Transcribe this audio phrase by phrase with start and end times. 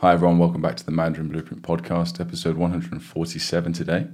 [0.00, 0.38] Hi, everyone.
[0.38, 4.06] Welcome back to the Mandarin Blueprint podcast, episode 147 today.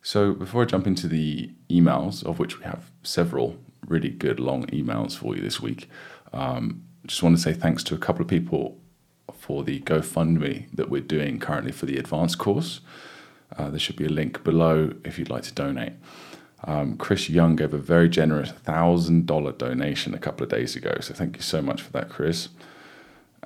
[0.00, 4.64] So, before I jump into the emails, of which we have several really good long
[4.68, 5.90] emails for you this week,
[6.32, 8.78] um, just want to say thanks to a couple of people
[9.34, 12.80] for the GoFundMe that we're doing currently for the advanced course.
[13.58, 15.92] Uh, there should be a link below if you'd like to donate.
[16.66, 20.96] Um, Chris Young gave a very generous $1,000 donation a couple of days ago.
[21.02, 22.48] So thank you so much for that, Chris.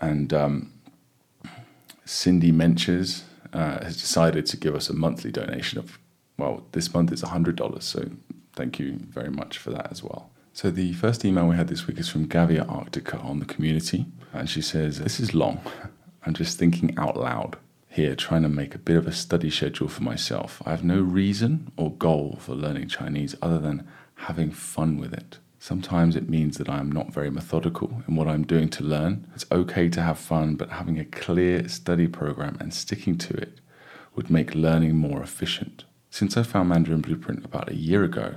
[0.01, 0.73] And um,
[2.09, 5.99] Cindy Menches uh, has decided to give us a monthly donation of,
[6.39, 7.83] well, this month is $100.
[7.83, 8.11] So
[8.55, 10.31] thank you very much for that as well.
[10.55, 14.07] So the first email we had this week is from Gavia Arctica on the community.
[14.33, 15.61] And she says, This is long.
[16.25, 17.59] I'm just thinking out loud
[17.91, 20.63] here, trying to make a bit of a study schedule for myself.
[20.65, 25.39] I have no reason or goal for learning Chinese other than having fun with it.
[25.59, 29.27] Sometimes it means that I am not very methodical in what I'm doing to learn.
[29.35, 33.61] It's okay to have fun, but having a clear study program and sticking to it
[34.15, 35.85] would make learning more efficient.
[36.11, 38.37] Since I found Mandarin Blueprint about a year ago,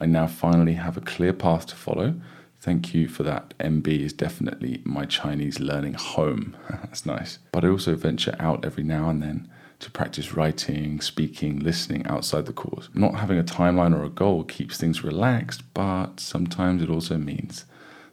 [0.00, 2.20] I now finally have a clear path to follow.
[2.60, 3.54] Thank you for that.
[3.58, 6.56] MB is definitely my Chinese learning home.
[6.70, 7.38] That's nice.
[7.52, 9.48] But I also venture out every now and then
[9.80, 12.88] to practice writing, speaking, listening outside the course.
[12.94, 17.64] Not having a timeline or a goal keeps things relaxed, but sometimes it also means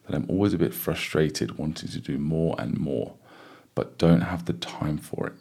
[0.05, 3.15] that I'm always a bit frustrated wanting to do more and more,
[3.73, 5.33] but don't have the time for it.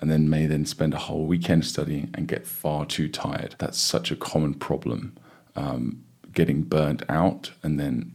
[0.00, 3.54] And then may then spend a whole weekend studying and get far too tired.
[3.58, 5.16] That's such a common problem.
[5.54, 8.12] Um, getting burnt out and then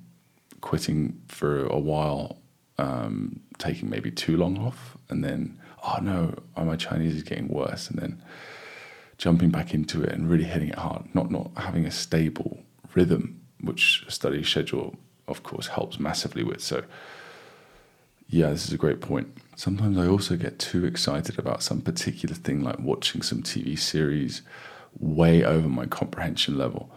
[0.61, 2.39] quitting for a while,
[2.77, 7.47] um, taking maybe too long off, and then oh no, oh, my Chinese is getting
[7.47, 8.21] worse, and then
[9.17, 12.59] jumping back into it and really hitting it hard, not not having a stable
[12.93, 14.95] rhythm, which a study schedule,
[15.27, 16.61] of course, helps massively with.
[16.61, 16.83] So,
[18.27, 19.35] yeah, this is a great point.
[19.55, 24.41] Sometimes I also get too excited about some particular thing, like watching some TV series
[24.99, 26.89] way over my comprehension level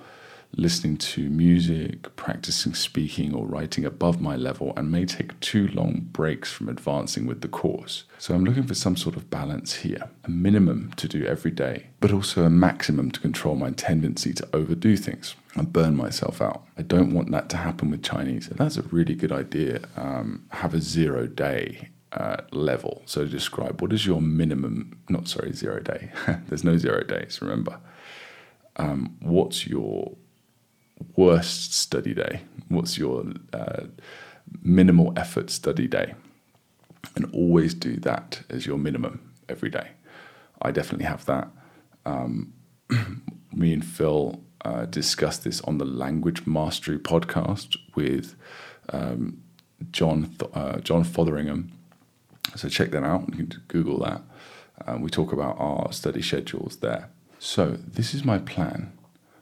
[0.56, 6.08] listening to music, practicing speaking or writing above my level, and may take too long
[6.12, 8.04] breaks from advancing with the course.
[8.18, 11.86] So I'm looking for some sort of balance here a minimum to do every day,
[12.00, 16.64] but also a maximum to control my tendency to overdo things and burn myself out.
[16.76, 18.48] I don't want that to happen with Chinese.
[18.48, 19.80] That's a really good idea.
[19.96, 23.02] Um, have a zero day uh, level.
[23.06, 26.10] So describe what is your minimum, not sorry, zero day.
[26.48, 27.78] There's no zero days, remember.
[28.76, 30.16] Um, what's your
[31.16, 32.42] worst study day?
[32.68, 33.84] What's your uh,
[34.62, 36.14] minimal effort study day?
[37.16, 39.90] And always do that as your minimum every day.
[40.62, 41.48] I definitely have that.
[42.04, 42.52] Um,
[43.52, 48.36] me and Phil uh, discussed this on the Language Mastery podcast with
[48.90, 49.42] um,
[49.90, 51.72] John Th- uh, John Fotheringham.
[52.56, 53.28] So check that out.
[53.30, 54.22] You can Google that.
[54.86, 57.10] Uh, we talk about our study schedules there.
[57.38, 58.92] So this is my plan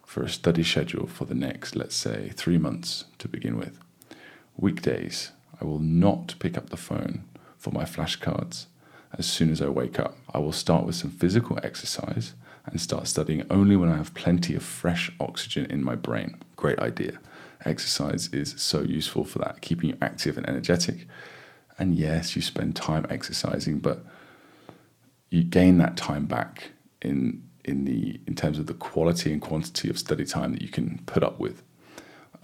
[0.08, 3.78] for a study schedule for the next, let's say, three months to begin with.
[4.56, 7.24] Weekdays, I will not pick up the phone
[7.58, 8.64] for my flashcards
[9.18, 10.16] as soon as I wake up.
[10.32, 12.32] I will start with some physical exercise
[12.64, 16.38] and start studying only when I have plenty of fresh oxygen in my brain.
[16.56, 17.18] Great idea.
[17.66, 21.06] Exercise is so useful for that, keeping you active and energetic.
[21.78, 24.06] And yes, you spend time exercising, but
[25.28, 26.70] you gain that time back
[27.02, 30.68] in in the in terms of the quality and quantity of study time that you
[30.68, 31.62] can put up with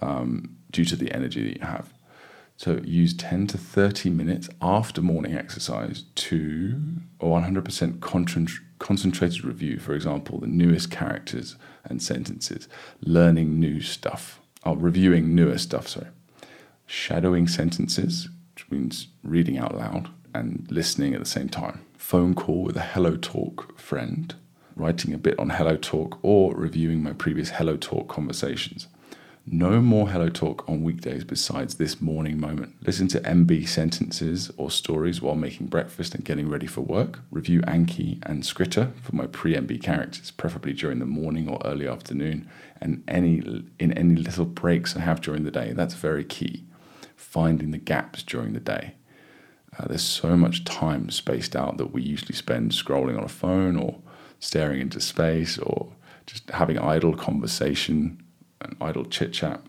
[0.01, 1.91] um, due to the energy that you have.
[2.57, 6.79] So use 10 to 30 minutes after morning exercise to
[7.19, 7.99] a 100%
[8.79, 12.69] concentrated review, for example, the newest characters and sentences,
[13.01, 16.07] learning new stuff, or oh, reviewing newer stuff, sorry.
[16.85, 21.81] Shadowing sentences, which means reading out loud and listening at the same time.
[21.97, 24.33] Phone call with a Hello Talk friend
[24.75, 28.87] writing a bit on Hello Talk, or reviewing my previous Hello Talk conversations.
[29.47, 32.75] No more Hello Talk on weekdays besides this morning moment.
[32.81, 37.19] Listen to MB sentences or stories while making breakfast and getting ready for work.
[37.29, 41.87] Review Anki and Skritter for my pre MB characters, preferably during the morning or early
[41.87, 42.49] afternoon,
[42.81, 45.73] and any in any little breaks I have during the day.
[45.73, 46.65] That's very key.
[47.15, 48.95] Finding the gaps during the day.
[49.77, 53.75] Uh, there's so much time spaced out that we usually spend scrolling on a phone
[53.75, 53.99] or
[54.45, 55.91] staring into space or
[56.27, 58.21] just having idle conversation
[58.61, 59.61] and idle chit chat.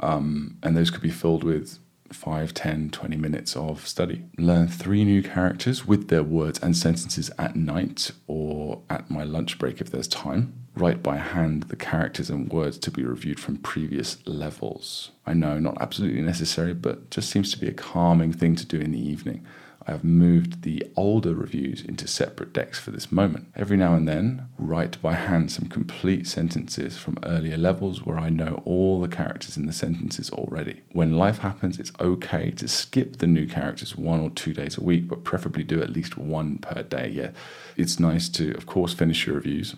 [0.00, 1.78] Um, and those could be filled with
[2.10, 4.24] 5, 10, 20 minutes of study.
[4.38, 9.58] Learn three new characters with their words and sentences at night or at my lunch
[9.58, 10.54] break if there's time.
[10.74, 15.10] Write by hand the characters and words to be reviewed from previous levels.
[15.26, 18.80] I know, not absolutely necessary, but just seems to be a calming thing to do
[18.80, 19.46] in the evening
[19.86, 23.48] I have moved the older reviews into separate decks for this moment.
[23.54, 28.30] Every now and then, write by hand some complete sentences from earlier levels where I
[28.30, 30.80] know all the characters in the sentences already.
[30.92, 34.84] When life happens, it's okay to skip the new characters one or two days a
[34.84, 37.10] week, but preferably do at least one per day.
[37.10, 37.30] Yeah,
[37.76, 39.76] it's nice to, of course, finish your reviews.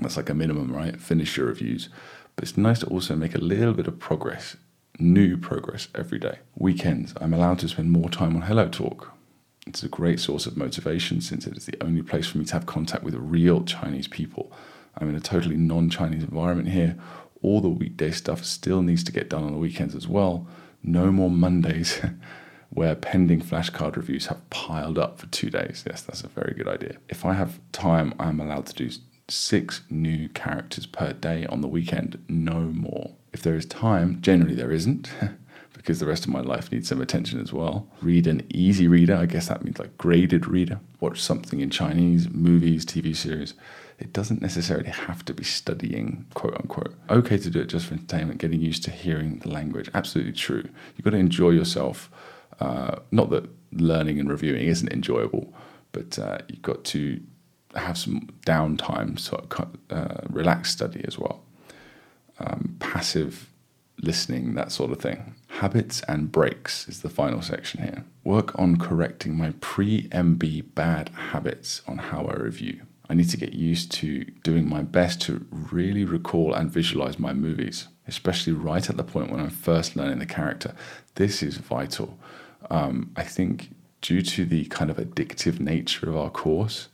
[0.00, 0.98] That's like a minimum, right?
[0.98, 1.90] Finish your reviews.
[2.34, 4.56] But it's nice to also make a little bit of progress
[4.98, 6.38] new progress every day.
[6.56, 9.12] Weekends, I'm allowed to spend more time on Hello Talk.
[9.66, 12.52] It's a great source of motivation since it is the only place for me to
[12.52, 14.52] have contact with real Chinese people.
[14.98, 16.96] I'm in a totally non Chinese environment here.
[17.42, 20.46] All the weekday stuff still needs to get done on the weekends as well.
[20.82, 22.00] No more Mondays
[22.70, 25.84] where pending flashcard reviews have piled up for two days.
[25.86, 26.96] Yes, that's a very good idea.
[27.08, 28.90] If I have time, I'm allowed to do
[29.28, 33.14] six new characters per day on the weekend, no more.
[33.32, 35.10] If there is time, generally there isn't,
[35.72, 37.88] because the rest of my life needs some attention as well.
[38.00, 40.80] Read an easy reader, I guess that means like graded reader.
[41.00, 43.54] Watch something in Chinese, movies, TV series.
[43.98, 46.94] It doesn't necessarily have to be studying, quote unquote.
[47.10, 49.90] Okay to do it just for entertainment, getting used to hearing the language.
[49.94, 50.68] Absolutely true.
[50.96, 52.10] You've got to enjoy yourself.
[52.60, 55.52] Uh, not that learning and reviewing isn't enjoyable,
[55.92, 57.20] but uh, you've got to
[57.74, 61.42] have some downtime, sort of uh, relaxed study as well
[62.42, 63.50] um, passive
[64.00, 65.34] listening, that sort of thing.
[65.48, 68.04] Habits and breaks is the final section here.
[68.24, 72.82] Work on correcting my pre MB bad habits on how I review.
[73.08, 77.32] I need to get used to doing my best to really recall and visualize my
[77.32, 80.74] movies, especially right at the point when I'm first learning the character.
[81.16, 82.18] This is vital.
[82.70, 86.88] Um, I think due to the kind of addictive nature of our course,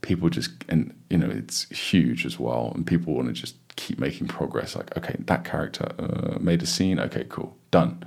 [0.00, 3.98] people just, and you know, it's huge as well, and people want to just keep
[3.98, 4.76] making progress.
[4.76, 6.98] Like, okay, that character uh, made a scene.
[6.98, 8.04] Okay, cool, done.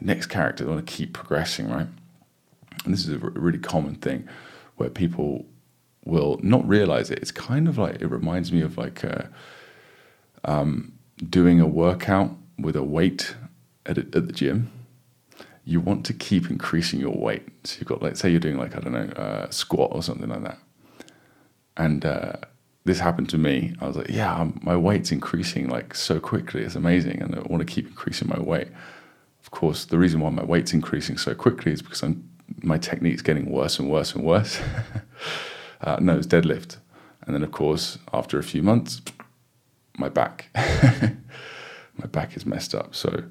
[0.00, 1.86] Next character, they want to keep progressing, right?
[2.84, 4.28] And this is a really common thing
[4.76, 5.46] where people
[6.04, 7.18] will not realize it.
[7.18, 9.24] It's kind of like it reminds me of like uh,
[10.44, 10.92] um,
[11.28, 13.34] doing a workout with a weight
[13.86, 14.70] at, a, at the gym.
[15.64, 17.48] You want to keep increasing your weight.
[17.64, 20.28] So you've got, like, say, you're doing like I don't know, uh, squat or something
[20.28, 20.58] like that,
[21.76, 22.34] and uh,
[22.86, 23.74] this happened to me.
[23.80, 26.62] I was like, yeah, I'm, my weight's increasing like so quickly.
[26.62, 27.20] It's amazing.
[27.20, 28.68] And I want to keep increasing my weight.
[29.42, 32.28] Of course, the reason why my weight's increasing so quickly is because I'm,
[32.62, 34.60] my technique's getting worse and worse and worse.
[35.80, 36.76] uh, no, it's deadlift.
[37.22, 39.02] And then, of course, after a few months,
[39.98, 40.48] my back.
[40.54, 42.94] my back is messed up.
[42.94, 43.24] So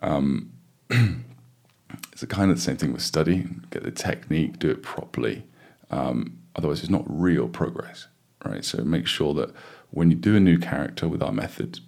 [0.00, 0.52] um,
[0.90, 3.48] it's kind of the same thing with study.
[3.70, 5.44] Get the technique, do it properly.
[5.90, 8.06] Um, otherwise, it's not real progress
[8.44, 8.64] right?
[8.64, 9.54] So make sure that
[9.90, 11.80] when you do a new character with our method,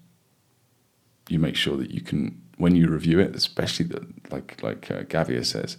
[1.28, 5.02] you make sure that you can, when you review it, especially the, like like uh,
[5.02, 5.76] Gavia says,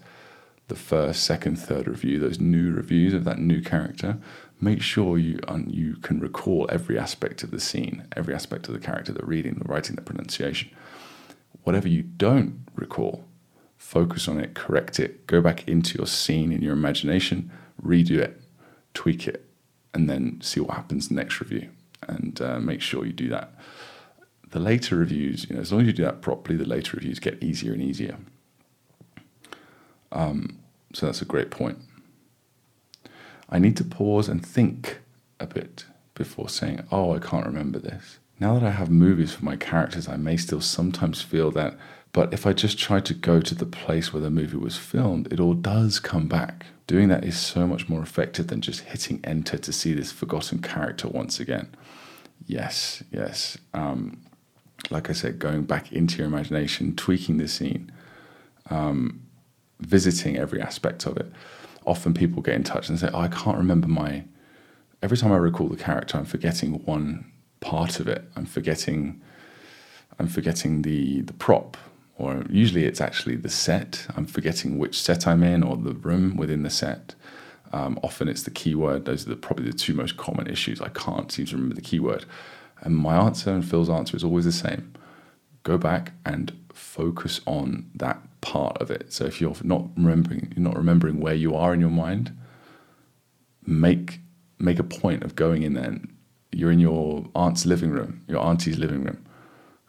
[0.67, 4.17] the first, second, third review, those new reviews of that new character,
[4.61, 8.73] make sure you um, you can recall every aspect of the scene, every aspect of
[8.73, 10.71] the character, the reading, the writing, the pronunciation.
[11.63, 13.25] Whatever you don't recall,
[13.77, 17.51] focus on it, correct it, go back into your scene in your imagination,
[17.83, 18.41] redo it,
[18.93, 19.50] tweak it,
[19.93, 21.69] and then see what happens next review
[22.07, 23.53] and uh, make sure you do that.
[24.49, 27.19] The later reviews, you know, as long as you do that properly, the later reviews
[27.19, 28.17] get easier and easier.
[30.11, 30.59] Um,
[30.93, 31.79] so that's a great point.
[33.49, 34.99] I need to pause and think
[35.39, 38.19] a bit before saying, oh, I can't remember this.
[38.39, 41.77] Now that I have movies for my characters, I may still sometimes feel that,
[42.11, 45.31] but if I just try to go to the place where the movie was filmed,
[45.31, 46.65] it all does come back.
[46.91, 50.61] Doing that is so much more effective than just hitting enter to see this forgotten
[50.61, 51.69] character once again.
[52.45, 53.57] Yes, yes.
[53.73, 54.19] Um,
[54.89, 57.93] like I said, going back into your imagination, tweaking the scene,
[58.69, 59.21] um,
[59.79, 61.31] visiting every aspect of it.
[61.85, 64.25] Often people get in touch and say, oh, I can't remember my.
[65.01, 67.31] Every time I recall the character, I'm forgetting one
[67.61, 68.25] part of it.
[68.35, 69.21] I'm forgetting.
[70.19, 71.77] I'm forgetting the the prop
[72.21, 74.05] or usually it's actually the set.
[74.15, 77.15] I'm forgetting which set I'm in or the room within the set.
[77.73, 79.05] Um, often it's the keyword.
[79.05, 80.81] Those are the, probably the two most common issues.
[80.81, 82.25] I can't seem to remember the keyword.
[82.81, 84.93] And my answer and Phil's answer is always the same.
[85.63, 89.11] Go back and focus on that part of it.
[89.13, 92.35] So if you're not remembering, you're not remembering where you are in your mind,
[93.65, 94.19] make
[94.59, 95.99] make a point of going in there.
[96.51, 99.23] You're in your aunt's living room, your auntie's living room.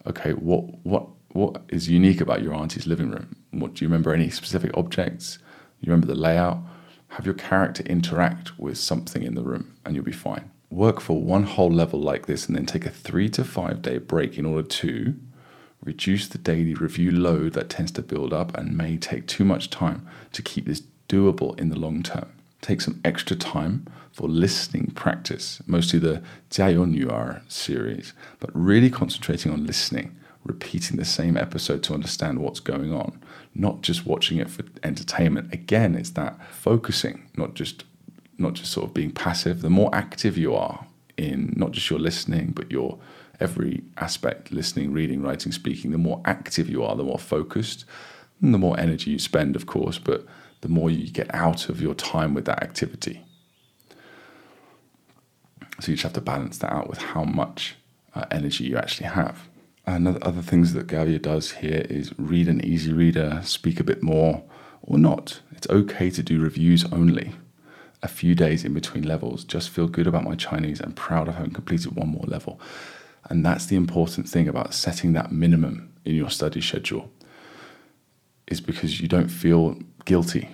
[0.07, 3.37] Okay, what what what is unique about your auntie's living room?
[3.51, 4.12] What do you remember?
[4.12, 5.39] Any specific objects?
[5.81, 6.59] You remember the layout?
[7.09, 10.51] Have your character interact with something in the room, and you'll be fine.
[10.71, 13.99] Work for one whole level like this, and then take a three to five day
[13.99, 15.15] break in order to
[15.83, 19.69] reduce the daily review load that tends to build up and may take too much
[19.69, 22.33] time to keep this doable in the long term.
[22.61, 29.67] Take some extra time for listening practice, mostly the Jiayonyuar series, but really concentrating on
[29.67, 33.21] listening repeating the same episode to understand what's going on,
[33.55, 35.53] not just watching it for entertainment.
[35.53, 37.85] Again, it's that focusing, not just
[38.39, 39.63] not just sort of being passive.
[39.63, 42.99] The more active you are in not just your listening, but your
[43.41, 47.85] every aspect listening, reading, writing, speaking the more active you are, the more focused,
[48.41, 50.25] and the more energy you spend, of course, but
[50.63, 53.25] the more you get out of your time with that activity.
[55.81, 57.77] So you just have to balance that out with how much
[58.15, 59.49] uh, energy you actually have.
[59.85, 64.03] And other things that Gavia does here is read an easy reader, speak a bit
[64.03, 64.45] more,
[64.81, 65.41] or not.
[65.51, 67.33] It's okay to do reviews only
[68.03, 69.45] a few days in between levels.
[69.45, 72.61] Just feel good about my Chinese and proud of having completed one more level.
[73.29, 77.11] And that's the important thing about setting that minimum in your study schedule,
[78.49, 80.49] is because you don't feel guilty.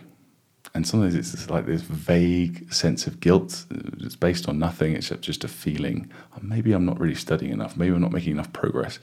[0.75, 3.65] And sometimes it's like this vague sense of guilt.
[3.73, 4.93] Uh, it's based on nothing.
[4.95, 6.11] It's just a feeling.
[6.35, 7.77] Oh, maybe I'm not really studying enough.
[7.77, 8.99] Maybe I'm not making enough progress.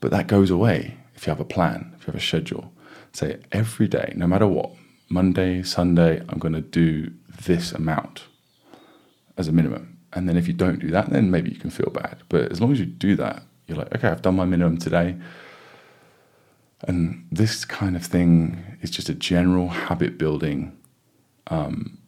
[0.00, 2.72] But that goes away if you have a plan, if you have a schedule.
[3.12, 4.72] Say every day, no matter what,
[5.08, 7.12] Monday, Sunday, I'm going to do
[7.44, 8.24] this amount
[9.36, 9.98] as a minimum.
[10.12, 12.18] And then if you don't do that, then maybe you can feel bad.
[12.28, 15.16] But as long as you do that, you're like, okay, I've done my minimum today.
[16.82, 20.76] And this kind of thing is just a general habit building
[21.48, 21.98] um,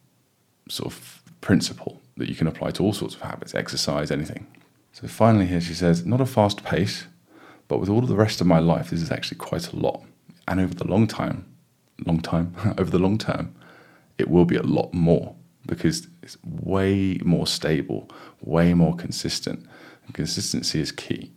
[0.69, 4.45] sort of principle that you can apply to all sorts of habits, exercise, anything.
[4.91, 7.05] So finally, here she says, not a fast pace,
[7.67, 10.03] but with all of the rest of my life, this is actually quite a lot.
[10.47, 11.45] And over the long time,
[12.05, 13.55] long time, over the long term,
[14.17, 15.35] it will be a lot more
[15.65, 18.09] because it's way more stable,
[18.41, 19.65] way more consistent.
[20.05, 21.31] And consistency is key.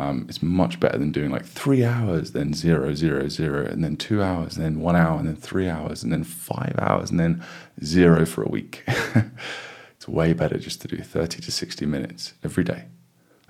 [0.00, 3.96] Um, it's much better than doing like three hours, then zero, zero, zero, and then
[3.96, 7.20] two hours, and then one hour, and then three hours, and then five hours, and
[7.20, 7.44] then
[7.84, 8.82] zero for a week.
[8.86, 12.86] it's way better just to do 30 to 60 minutes every day.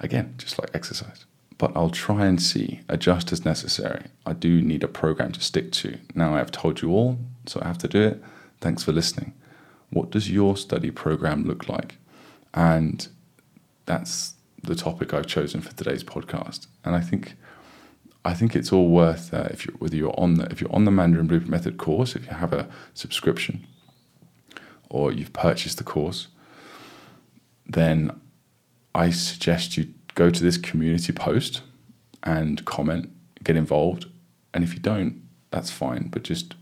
[0.00, 1.24] Again, just like exercise
[1.60, 4.04] but I'll try and see, adjust as necessary.
[4.24, 5.98] I do need a program to stick to.
[6.14, 8.22] Now I have told you all, so I have to do it.
[8.62, 9.34] Thanks for listening.
[9.90, 11.98] What does your study program look like?
[12.54, 13.06] And
[13.84, 16.66] that's the topic I've chosen for today's podcast.
[16.84, 17.36] And I think
[18.24, 20.84] I think it's all worth uh, if you whether you're on the if you're on
[20.84, 23.66] the Mandarin Blueprint Method course, if you have a subscription,
[24.88, 26.28] or you've purchased the course,
[27.66, 28.20] then
[28.94, 31.62] I suggest you go to this community post
[32.22, 33.10] and comment,
[33.42, 34.06] get involved.
[34.52, 36.08] And if you don't, that's fine.
[36.08, 36.54] But just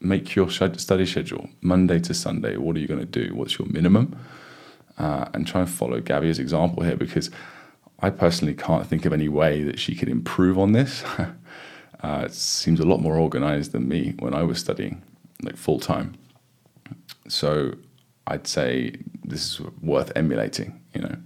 [0.00, 2.56] make your study schedule Monday to Sunday.
[2.56, 3.34] What are you going to do?
[3.34, 4.16] What's your minimum?
[4.96, 7.28] Uh, and try and follow Gavia's example here because
[7.98, 11.02] I personally can't think of any way that she could improve on this.
[11.18, 15.02] uh, it seems a lot more organized than me when I was studying,
[15.42, 16.14] like full time.
[17.26, 17.74] So
[18.26, 21.16] I'd say this is worth emulating, you know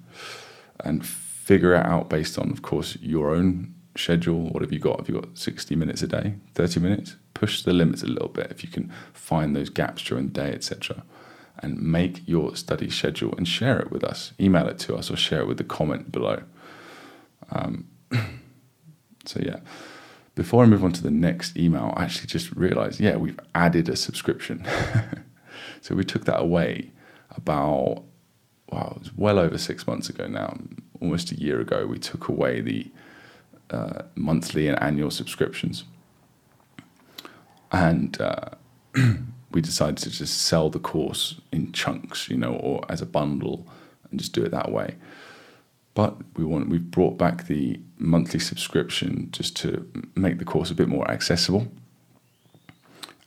[0.84, 4.48] and figure it out based on, of course, your own schedule.
[4.50, 4.98] What have you got?
[4.98, 7.16] Have you got 60 minutes a day, 30 minutes?
[7.34, 10.52] Push the limits a little bit if you can find those gaps during the day,
[10.52, 11.02] etc.
[11.60, 14.32] And make your study schedule and share it with us.
[14.38, 16.42] Email it to us or share it with the comment below.
[17.50, 17.88] Um,
[19.24, 19.60] so, yeah.
[20.36, 23.88] Before I move on to the next email, I actually just realized, yeah, we've added
[23.88, 24.64] a subscription.
[25.80, 26.92] so we took that away
[27.30, 28.04] about
[28.70, 30.56] wow, it was well over six months ago now,
[31.00, 32.90] almost a year ago, we took away the
[33.70, 35.84] uh, monthly and annual subscriptions.
[37.70, 38.50] And uh,
[39.50, 43.66] we decided to just sell the course in chunks, you know, or as a bundle
[44.10, 44.96] and just do it that way.
[45.94, 50.74] But we want we've brought back the monthly subscription just to make the course a
[50.74, 51.68] bit more accessible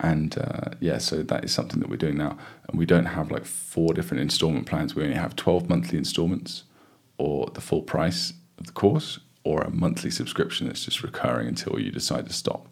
[0.02, 2.36] and uh, yeah, so that is something that we're doing now.
[2.68, 4.96] And we don't have like four different installment plans.
[4.96, 6.64] We only have 12 monthly installments
[7.18, 11.78] or the full price of the course or a monthly subscription that's just recurring until
[11.78, 12.66] you decide to stop.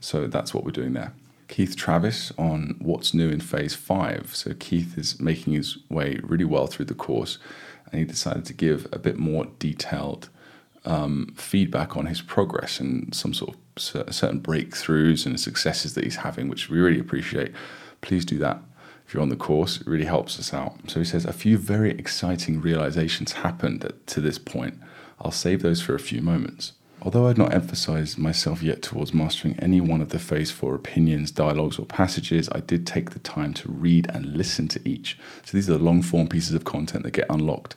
[0.00, 1.12] So that's what we're doing there.
[1.48, 4.34] Keith Travis on what's new in phase five.
[4.34, 7.38] So Keith is making his way really well through the course
[7.90, 10.28] and he decided to give a bit more detailed
[10.84, 16.16] um, feedback on his progress and some sort of certain breakthroughs and successes that he's
[16.16, 17.52] having, which we really appreciate.
[18.00, 18.60] Please do that
[19.06, 19.80] if you're on the course.
[19.80, 20.76] It really helps us out.
[20.88, 24.80] So he says a few very exciting realizations happened to this point.
[25.20, 26.72] I'll save those for a few moments.
[27.06, 31.30] Although I'd not emphasized myself yet towards mastering any one of the phase four opinions,
[31.30, 35.16] dialogues, or passages, I did take the time to read and listen to each.
[35.44, 37.76] So these are the long form pieces of content that get unlocked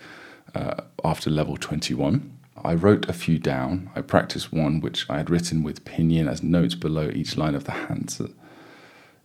[0.55, 2.39] uh, after level 21.
[2.63, 3.91] I wrote a few down.
[3.95, 7.65] I practiced one which I had written with pinyin as notes below each line of
[7.65, 8.33] the hanzi.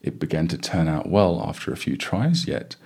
[0.02, 2.76] It began to turn out well after a few tries, yet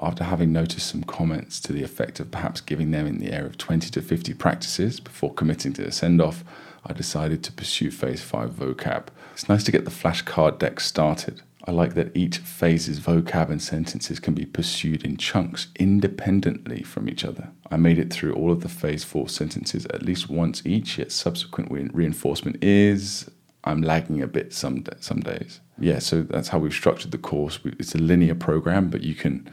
[0.00, 3.46] after having noticed some comments to the effect of perhaps giving them in the area
[3.46, 6.44] of 20 to 50 practices before committing to a send off,
[6.84, 9.08] I decided to pursue Phase 5 vocab.
[9.32, 11.42] It's nice to get the flashcard deck started.
[11.66, 17.10] I like that each phase's vocab and sentences can be pursued in chunks independently from
[17.10, 17.50] each other.
[17.70, 21.12] I made it through all of the phase 4 sentences at least once each, yet
[21.12, 23.30] subsequent reinforcement is
[23.64, 25.60] I'm lagging a bit some some days.
[25.78, 27.58] Yeah, so that's how we've structured the course.
[27.64, 29.50] It's a linear program, but you can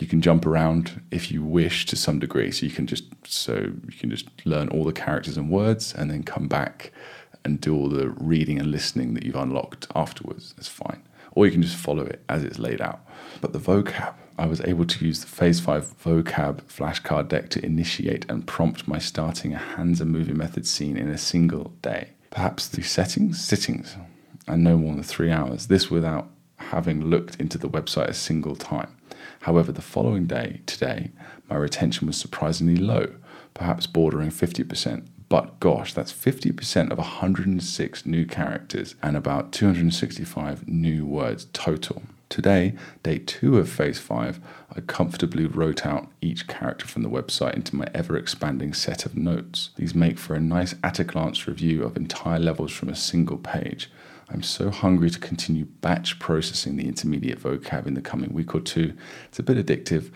[0.00, 2.50] you can jump around if you wish to some degree.
[2.50, 6.10] So you can just so you can just learn all the characters and words, and
[6.10, 6.92] then come back
[7.44, 10.52] and do all the reading and listening that you've unlocked afterwards.
[10.56, 11.02] That's fine.
[11.32, 13.00] Or you can just follow it as it's laid out.
[13.40, 17.64] But the vocab, I was able to use the Phase 5 vocab flashcard deck to
[17.64, 22.10] initiate and prompt my starting a Hanzi movie method scene in a single day.
[22.30, 23.96] Perhaps through settings, sittings,
[24.46, 25.68] and no more than three hours.
[25.68, 28.96] This without having looked into the website a single time.
[29.40, 31.10] However, the following day, today,
[31.48, 33.14] my retention was surprisingly low,
[33.54, 35.06] perhaps bordering 50%.
[35.30, 42.02] But gosh, that's 50% of 106 new characters and about 265 new words total.
[42.28, 44.40] Today, day two of phase five,
[44.74, 49.16] I comfortably wrote out each character from the website into my ever expanding set of
[49.16, 49.70] notes.
[49.76, 53.38] These make for a nice at a glance review of entire levels from a single
[53.38, 53.90] page.
[54.30, 58.60] I'm so hungry to continue batch processing the intermediate vocab in the coming week or
[58.60, 58.94] two.
[59.26, 60.12] It's a bit addictive.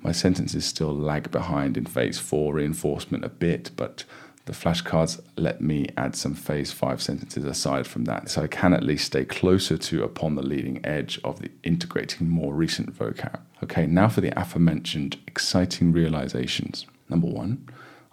[0.00, 4.04] My sentences still lag behind in phase four reinforcement a bit, but
[4.44, 8.72] the flashcards let me add some phase five sentences aside from that, so I can
[8.72, 13.40] at least stay closer to upon the leading edge of the integrating more recent vocab.
[13.64, 16.86] Okay, now for the aforementioned exciting realizations.
[17.08, 17.68] Number one,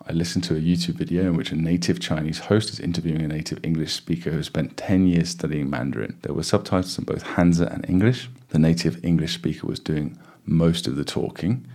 [0.06, 3.28] I listened to a YouTube video in which a native Chinese host is interviewing a
[3.28, 6.18] native English speaker who spent 10 years studying Mandarin.
[6.24, 8.30] There were subtitles in both Hanzi and English.
[8.50, 11.66] The native English speaker was doing most of the talking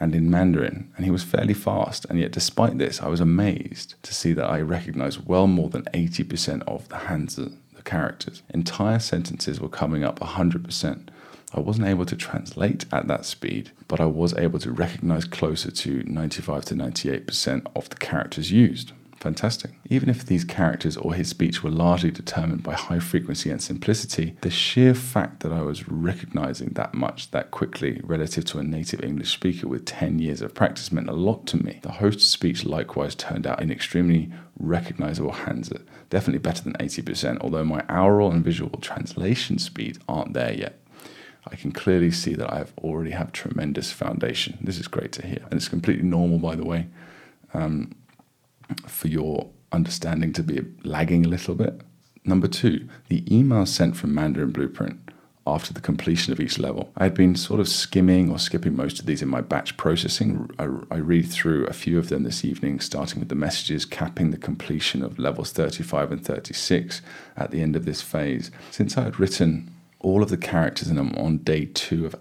[0.00, 2.06] and in Mandarin, and he was fairly fast.
[2.06, 5.84] And yet, despite this, I was amazed to see that I recognized well more than
[5.94, 8.42] 80% of the Hanzi, the characters.
[8.52, 11.08] Entire sentences were coming up 100%.
[11.54, 15.70] I wasn't able to translate at that speed, but I was able to recognize closer
[15.70, 18.92] to 95 to 98% of the characters used.
[19.24, 19.70] Fantastic.
[19.88, 24.36] Even if these characters or his speech were largely determined by high frequency and simplicity,
[24.42, 29.02] the sheer fact that I was recognizing that much that quickly relative to a native
[29.02, 31.80] English speaker with 10 years of practice meant a lot to me.
[31.82, 37.64] The host's speech likewise turned out in extremely recognizable Hanzi, definitely better than 80%, although
[37.64, 40.83] my aural and visual translation speeds aren't there yet.
[41.46, 44.58] I can clearly see that I have already have tremendous foundation.
[44.60, 46.86] This is great to hear, and it's completely normal, by the way,
[47.52, 47.94] um,
[48.86, 51.82] for your understanding to be lagging a little bit.
[52.24, 54.98] Number two, the email sent from Mandarin Blueprint
[55.46, 56.90] after the completion of each level.
[56.96, 60.48] I had been sort of skimming or skipping most of these in my batch processing.
[60.58, 64.30] I, I, read through a few of them this evening, starting with the messages capping
[64.30, 67.02] the completion of levels 35 and 36
[67.36, 68.50] at the end of this phase.
[68.70, 69.70] Since I had written
[70.04, 72.14] all of the characters in them on day two of,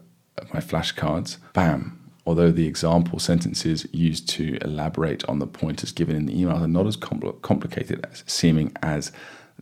[0.53, 1.37] my flashcards.
[1.53, 1.99] Bam!
[2.25, 6.67] Although the example sentences used to elaborate on the pointers given in the emails are
[6.67, 9.11] not as compl- complicated as seeming as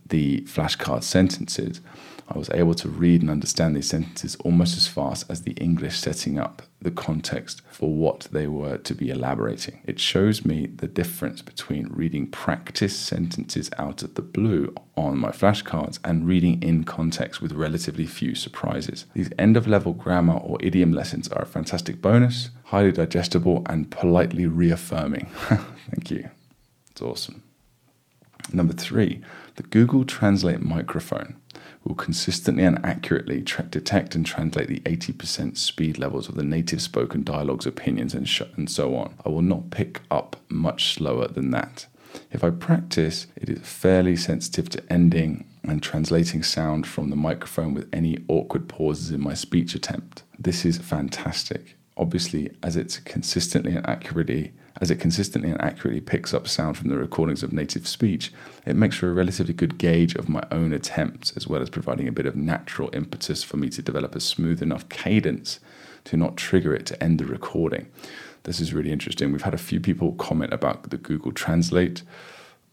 [0.06, 1.80] the flashcard sentences,
[2.28, 5.98] I was able to read and understand these sentences almost as fast as the English
[5.98, 9.80] setting up the context for what they were to be elaborating.
[9.84, 15.30] It shows me the difference between reading practice sentences out of the blue on my
[15.30, 19.06] flashcards and reading in context with relatively few surprises.
[19.14, 23.90] These end of level grammar or idiom lessons are a fantastic bonus, highly digestible, and
[23.90, 25.26] politely reaffirming.
[25.90, 26.30] Thank you.
[26.90, 27.42] It's awesome.
[28.52, 29.20] Number three,
[29.56, 31.36] the Google Translate microphone
[31.84, 36.80] will consistently and accurately tra- detect and translate the 80% speed levels of the native
[36.80, 39.14] spoken dialogues, opinions, and, sh- and so on.
[39.24, 41.86] I will not pick up much slower than that.
[42.30, 47.74] If I practice, it is fairly sensitive to ending and translating sound from the microphone
[47.74, 50.22] with any awkward pauses in my speech attempt.
[50.38, 51.76] This is fantastic.
[51.96, 56.88] Obviously, as it's consistently and accurately as it consistently and accurately picks up sound from
[56.88, 58.32] the recordings of native speech,
[58.66, 62.08] it makes for a relatively good gauge of my own attempts, as well as providing
[62.08, 65.60] a bit of natural impetus for me to develop a smooth enough cadence
[66.04, 67.86] to not trigger it to end the recording.
[68.44, 69.30] This is really interesting.
[69.30, 72.02] We've had a few people comment about the Google Translate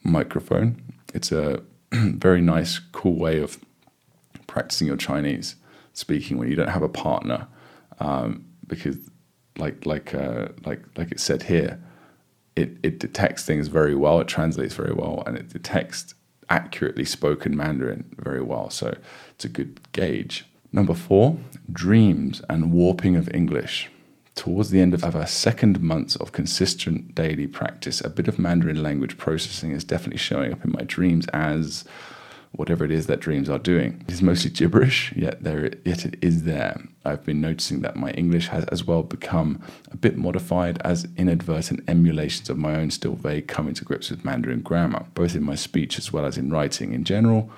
[0.02, 0.82] microphone.
[1.14, 3.60] It's a very nice, cool way of
[4.48, 5.58] practicing your Chinese
[5.94, 7.48] speaking when you don't have a partner,
[8.00, 8.98] um, because
[9.58, 11.80] like like uh, like like it said here,
[12.56, 16.14] it, it detects things very well, it translates very well, and it detects
[16.50, 18.70] accurately spoken Mandarin very well.
[18.70, 18.98] So
[19.32, 20.46] it's a good gauge.
[20.72, 21.38] Number four,
[21.72, 23.90] dreams and warping of English.
[24.36, 28.82] Towards the end of our second month of consistent daily practice, a bit of Mandarin
[28.82, 31.84] language processing is definitely showing up in my dreams as
[32.52, 34.04] whatever it is that dreams are doing.
[34.08, 36.82] It is mostly gibberish, yet there yet it is there.
[37.06, 41.84] I've been noticing that my English has as well become a bit modified as inadvertent
[41.88, 45.56] emulations of my own still vague coming to grips with Mandarin grammar, both in my
[45.56, 47.50] speech as well as in writing in general.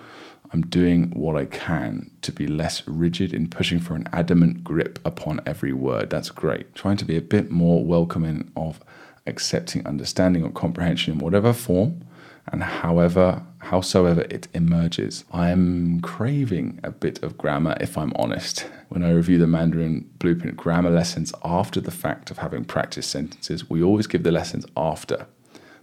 [0.54, 5.00] I'm doing what I can to be less rigid in pushing for an adamant grip
[5.06, 6.10] upon every word.
[6.10, 6.76] That's great.
[6.76, 8.82] Trying to be a bit more welcoming of
[9.26, 12.02] accepting understanding or comprehension in whatever form
[12.48, 15.24] and however howsoever it emerges.
[15.32, 18.68] I am craving a bit of grammar if I'm honest.
[18.90, 23.70] When I review the Mandarin Blueprint grammar lessons after the fact of having practiced sentences,
[23.70, 25.28] we always give the lessons after.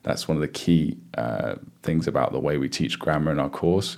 [0.03, 3.51] That's one of the key uh, things about the way we teach grammar in our
[3.51, 3.97] course.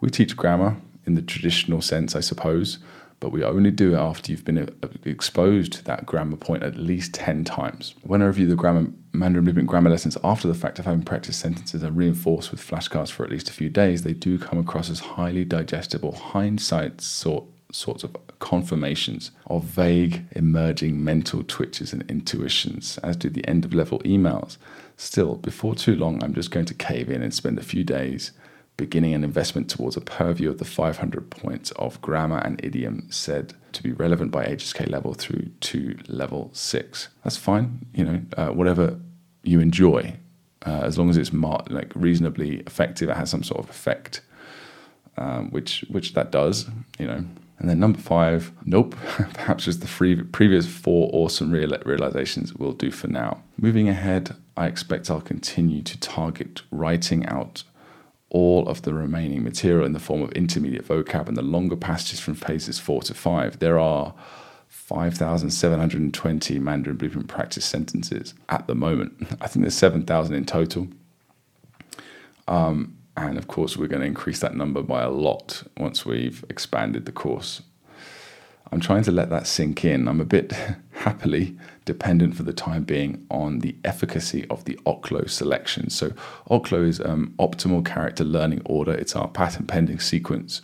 [0.00, 2.78] We teach grammar in the traditional sense, I suppose,
[3.20, 6.76] but we only do it after you've been uh, exposed to that grammar point at
[6.76, 7.94] least 10 times.
[8.02, 11.40] When I review the grammar Mandarin Blueprint grammar lessons after the fact of having practiced
[11.40, 14.90] sentences and reinforced with flashcards for at least a few days, they do come across
[14.90, 22.96] as highly digestible, hindsight sort sorts of confirmations of vague emerging mental twitches and intuitions,
[22.98, 24.56] as do the end of level emails.
[24.96, 28.32] Still, before too long, I'm just going to cave in and spend a few days
[28.78, 33.52] beginning an investment towards a purview of the 500 points of grammar and idiom said
[33.72, 37.08] to be relevant by HSK level through to level six.
[37.24, 38.98] That's fine, you know, uh, whatever
[39.42, 40.14] you enjoy,
[40.64, 44.22] uh, as long as it's mar- like reasonably effective, it has some sort of effect,
[45.16, 46.66] um, which which that does,
[46.98, 47.24] you know.
[47.58, 48.94] And then number five, nope,
[49.34, 53.42] perhaps just the free, previous four awesome real, realizations will do for now.
[53.56, 57.64] Moving ahead, I expect I'll continue to target writing out
[58.30, 62.20] all of the remaining material in the form of intermediate vocab and the longer passages
[62.20, 63.58] from phases four to five.
[63.58, 64.14] There are
[64.68, 69.26] 5,720 Mandarin Blueprint practice sentences at the moment.
[69.40, 70.88] I think there's 7,000 in total.
[72.46, 76.44] Um, and of course, we're going to increase that number by a lot once we've
[76.48, 77.62] expanded the course.
[78.70, 80.08] I'm trying to let that sink in.
[80.08, 80.52] I'm a bit
[80.92, 85.90] happily dependent for the time being on the efficacy of the OCLO selection.
[85.90, 86.12] So,
[86.50, 90.62] OCLO is um, optimal character learning order, it's our patent pending sequence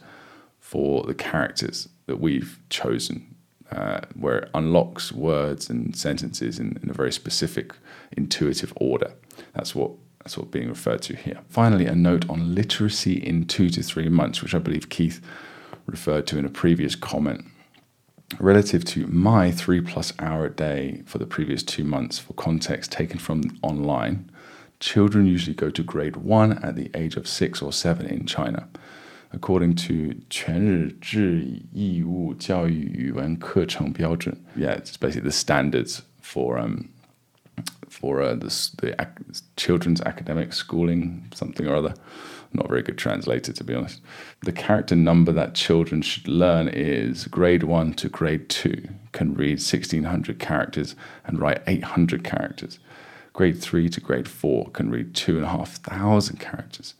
[0.61, 3.35] for the characters that we've chosen,
[3.73, 7.73] uh, where it unlocks words and sentences in, in a very specific,
[8.13, 9.15] intuitive order.
[9.55, 11.41] That's what that's what being referred to here.
[11.51, 15.21] Finally, a note on literacy in two to three months, which I believe Keith
[15.85, 17.45] referred to in a previous comment
[18.40, 22.92] relative to my three plus hour a day for the previous two months for context
[22.92, 24.30] taken from online,
[24.80, 28.68] children usually go to grade one at the age of six or seven in China.
[29.32, 36.90] According to 全日制义务教育语文课程标准, yeah, it's basically the standards for um,
[37.88, 38.50] for uh, the,
[38.82, 41.94] the ac- children's academic schooling, something or other
[42.55, 44.01] not very good translator to be honest.
[44.43, 49.59] The character number that children should learn is grade 1 to grade 2 can read
[49.59, 52.79] 1600 characters and write 800 characters.
[53.33, 56.95] Grade 3 to grade 4 can read 2,500 characters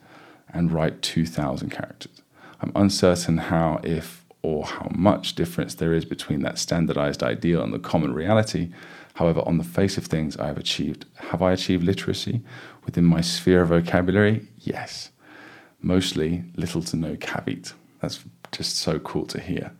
[0.53, 2.23] and write 2,000 characters.
[2.61, 7.73] I'm uncertain how, if, or how much difference there is between that standardized ideal and
[7.73, 8.73] the common reality.
[9.15, 11.07] However, on the face of things, I have achieved.
[11.17, 12.43] Have I achieved literacy
[12.85, 14.49] within my sphere of vocabulary?
[14.59, 15.11] Yes
[15.85, 17.75] mostly little to no kavit.
[18.01, 19.73] That's just so cool to hear.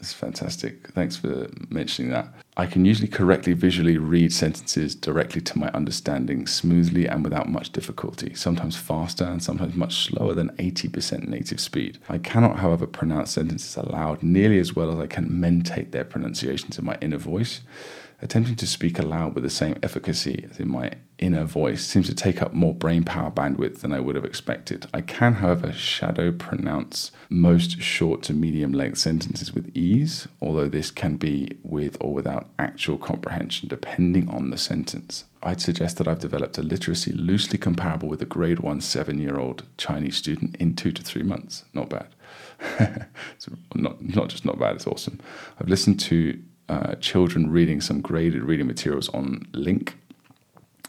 [0.00, 0.88] It's fantastic.
[0.92, 2.32] Thanks for mentioning that.
[2.56, 7.70] I can usually correctly visually read sentences directly to my understanding smoothly and without much
[7.70, 11.98] difficulty, sometimes faster and sometimes much slower than 80% native speed.
[12.08, 16.78] I cannot, however, pronounce sentences aloud nearly as well as I can mentate their pronunciations
[16.78, 17.60] in my inner voice.
[18.22, 22.14] Attempting to speak aloud with the same efficacy as in my inner voice seems to
[22.14, 24.86] take up more brain power bandwidth than I would have expected.
[24.92, 30.90] I can, however, shadow pronounce most short to medium length sentences with ease, although this
[30.90, 35.24] can be with or without actual comprehension depending on the sentence.
[35.42, 39.38] I'd suggest that I've developed a literacy loosely comparable with a grade 1 seven year
[39.38, 41.64] old Chinese student in two to three months.
[41.72, 42.08] Not bad.
[43.74, 45.20] not, not just not bad, it's awesome.
[45.58, 46.38] I've listened to
[46.70, 49.92] uh, children reading some graded reading materials on LingQ,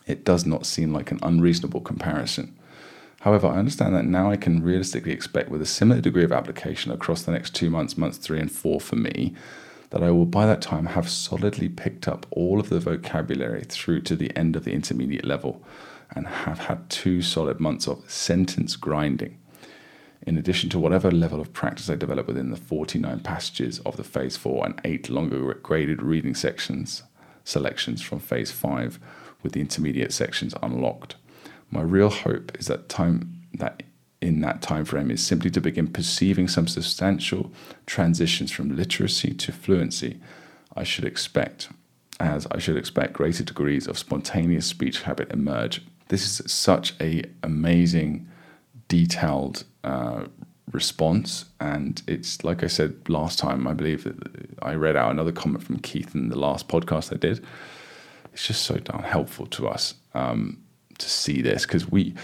[0.05, 2.55] it does not seem like an unreasonable comparison.
[3.21, 6.91] However, I understand that now I can realistically expect, with a similar degree of application
[6.91, 9.35] across the next two months, months three and four for me,
[9.89, 14.01] that I will by that time have solidly picked up all of the vocabulary through
[14.01, 15.63] to the end of the intermediate level
[16.15, 19.37] and have had two solid months of sentence grinding.
[20.25, 24.03] In addition to whatever level of practice I develop within the 49 passages of the
[24.03, 27.03] Phase 4 and 8 longer graded reading sections,
[27.43, 28.99] selections from Phase 5
[29.41, 31.15] with the intermediate sections unlocked.
[31.71, 33.83] My real hope is that time that
[34.21, 37.51] in that time frame is simply to begin perceiving some substantial
[37.87, 40.19] transitions from literacy to fluency.
[40.75, 41.69] I should expect
[42.19, 45.81] as I should expect greater degrees of spontaneous speech habit emerge.
[46.09, 48.29] This is such a amazing,
[48.87, 50.25] detailed uh,
[50.71, 53.67] response, and it's like I said last time.
[53.67, 54.15] I believe that
[54.61, 57.43] I read out another comment from Keith in the last podcast I did.
[58.33, 60.63] It's just so darn helpful to us um,
[60.97, 62.15] to see this because we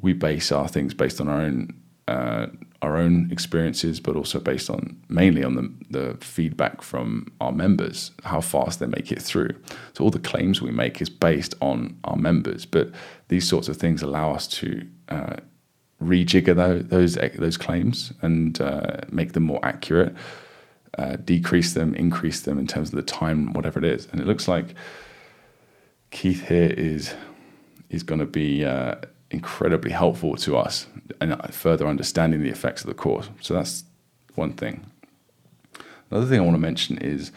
[0.00, 1.74] we base our things based on our own
[2.08, 2.46] uh,
[2.82, 8.10] our own experiences, but also based on mainly on the, the feedback from our members,
[8.24, 9.50] how fast they make it through.
[9.92, 12.90] So all the claims we make is based on our members, but
[13.28, 15.36] these sorts of things allow us to uh,
[16.02, 16.54] rejigger
[16.88, 20.14] those those, claims and uh, make them more accurate,
[20.98, 24.08] uh, decrease them, increase them in terms of the time, whatever it is.
[24.10, 24.74] And it looks like
[26.10, 27.14] Keith here is
[27.90, 28.94] is going to be uh,
[29.30, 30.86] incredibly helpful to us
[31.20, 33.28] and further understanding the effects of the course.
[33.40, 33.84] So that's
[34.34, 34.86] one thing.
[36.10, 37.30] Another thing I want to mention is,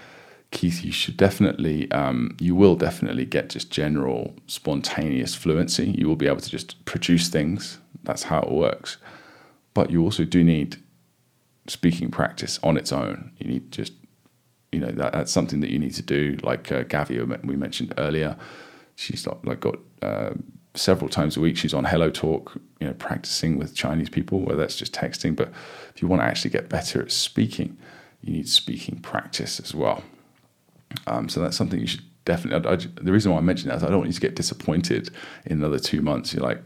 [0.51, 5.91] Keith, you should definitely, um, you will definitely get just general spontaneous fluency.
[5.91, 7.79] You will be able to just produce things.
[8.03, 8.97] That's how it works.
[9.73, 10.77] But you also do need
[11.67, 13.31] speaking practice on its own.
[13.37, 13.93] You need just,
[14.71, 16.37] you know, that, that's something that you need to do.
[16.43, 18.37] Like uh, Gavia, we mentioned earlier,
[18.95, 20.31] she's got, like got uh,
[20.75, 24.59] several times a week she's on Hello Talk, you know, practicing with Chinese people, whether
[24.59, 25.35] that's just texting.
[25.35, 25.51] But
[25.95, 27.77] if you want to actually get better at speaking,
[28.21, 30.03] you need speaking practice as well.
[31.07, 32.69] Um, so that's something you should definitely.
[32.69, 34.35] I, I, the reason why I mention that is I don't want you to get
[34.35, 35.09] disappointed
[35.45, 36.33] in another two months.
[36.33, 36.61] You're like,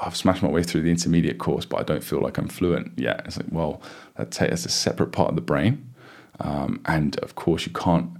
[0.00, 2.98] I've smashed my way through the intermediate course, but I don't feel like I'm fluent
[2.98, 3.22] yet.
[3.24, 3.82] It's like, well,
[4.16, 5.92] that's a separate part of the brain,
[6.40, 8.10] um, and of course you can't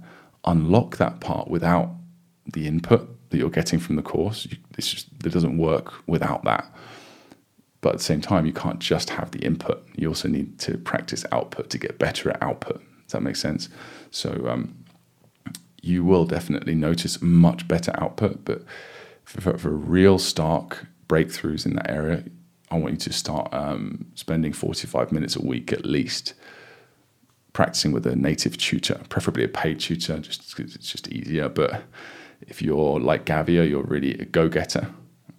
[0.45, 1.89] unlock that part without
[2.45, 4.47] the input that you're getting from the course.
[4.77, 6.65] It's just it doesn't work without that.
[7.81, 9.85] But at the same time, you can't just have the input.
[9.95, 12.77] You also need to practice output to get better at output.
[13.03, 13.67] Does that make sense?
[14.09, 14.73] So um,
[15.81, 18.45] you will definitely notice much better output.
[18.45, 18.63] But
[19.25, 22.23] for, for real stark breakthroughs in that area,
[22.71, 26.33] I want you to start um, spending 45 minutes a week at least
[27.53, 31.49] practicing with a native tutor, preferably a paid tutor, just because it's just easier.
[31.49, 31.83] But
[32.41, 34.87] if you're like Gavia, you're really a go-getter,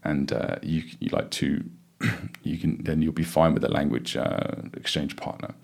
[0.05, 1.65] and uh, you you like to,
[2.45, 5.55] you can then you'll be fine with a language uh, exchange partner.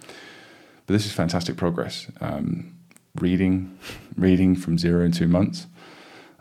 [0.86, 2.08] But this is fantastic progress.
[2.20, 2.74] Um,
[3.20, 3.78] reading,
[4.16, 5.68] reading from zero in two months,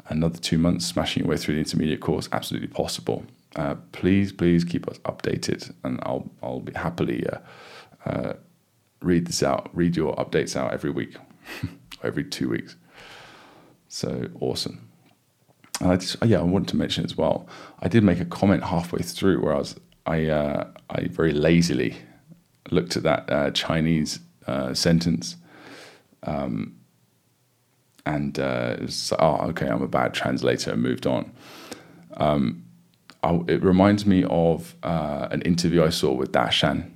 [0.08, 3.26] another two months smashing your way through the intermediate course, absolutely possible.
[3.56, 7.40] Uh, please, please keep us updated, and I'll I'll be happily uh,
[8.06, 8.34] uh,
[9.02, 11.16] read this out, read your updates out every week,
[12.04, 12.76] every two weeks.
[13.88, 14.88] So awesome.
[15.82, 17.48] And I just, yeah, I wanted to mention as well.
[17.80, 21.96] I did make a comment halfway through where I was, I, uh, I very lazily
[22.70, 25.38] looked at that uh, Chinese uh, sentence,
[26.24, 26.76] um,
[28.06, 31.32] and uh, it was, oh, okay, I'm a bad translator, and moved on.
[32.18, 32.59] Um,
[33.24, 36.92] I, it reminds me of uh, an interview I saw with Dashan.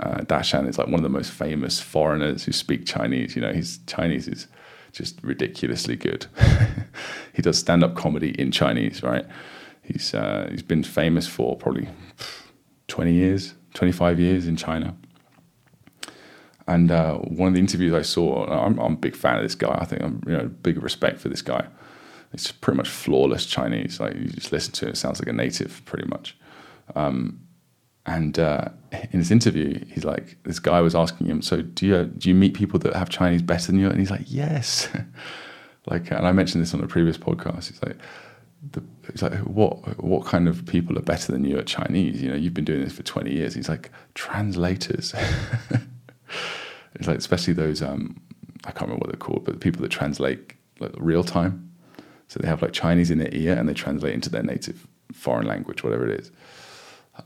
[0.00, 3.36] Uh, Dashan is like one of the most famous foreigners who speak Chinese.
[3.36, 4.48] You know, his Chinese is
[4.92, 6.26] just ridiculously good.
[7.32, 9.26] he does stand up comedy in Chinese, right?
[9.82, 11.88] He's uh, he's been famous for probably
[12.88, 14.96] twenty years, twenty five years in China.
[16.66, 19.54] And uh, one of the interviews I saw, I'm, I'm, a big fan of this
[19.54, 19.76] guy.
[19.78, 21.66] I think I'm you know big respect for this guy.
[22.34, 24.00] It's pretty much flawless Chinese.
[24.00, 26.36] Like you just listen to it, it sounds like a native, pretty much.
[26.94, 27.40] Um,
[28.06, 28.68] and uh,
[29.12, 32.34] in this interview, he's like, this guy was asking him, so do you do you
[32.34, 33.88] meet people that have Chinese better than you?
[33.88, 34.88] And he's like, yes.
[35.86, 37.70] like, and I mentioned this on a previous podcast.
[37.70, 37.96] He's like,
[38.72, 42.20] the, he's like, what what kind of people are better than you at Chinese?
[42.20, 43.54] You know, you've been doing this for twenty years.
[43.54, 45.14] He's like, translators.
[46.94, 48.20] it's like, especially those um,
[48.64, 51.70] I can't remember what they're called, but the people that translate like real time.
[52.28, 55.46] So they have like Chinese in their ear and they translate into their native foreign
[55.46, 56.32] language, whatever it is.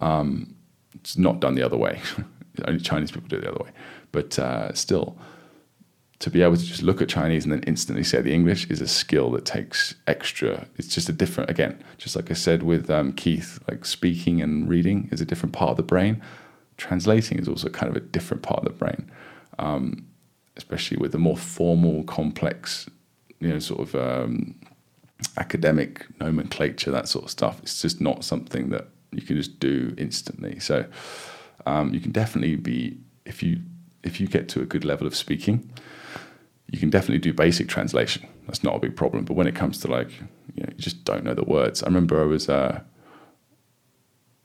[0.01, 0.55] Um,
[0.95, 2.01] it's not done the other way.
[2.67, 3.71] Only Chinese people do it the other way.
[4.11, 5.17] But uh, still,
[6.19, 8.81] to be able to just look at Chinese and then instantly say the English is
[8.81, 10.67] a skill that takes extra.
[10.77, 14.69] It's just a different, again, just like I said with um, Keith, like speaking and
[14.69, 16.21] reading is a different part of the brain.
[16.77, 19.11] Translating is also kind of a different part of the brain.
[19.59, 20.07] Um,
[20.57, 22.91] especially with the more formal, complex,
[23.39, 24.57] you know, sort of um,
[25.37, 27.61] academic nomenclature, that sort of stuff.
[27.63, 30.59] It's just not something that you can just do instantly.
[30.61, 30.87] So
[31.67, 33.61] um, you can definitely be if you
[34.03, 35.71] if you get to a good level of speaking,
[36.71, 38.27] you can definitely do basic translation.
[38.47, 39.25] That's not a big problem.
[39.25, 40.11] But when it comes to like,
[40.55, 41.83] you know, you just don't know the words.
[41.83, 42.81] I remember I was, uh,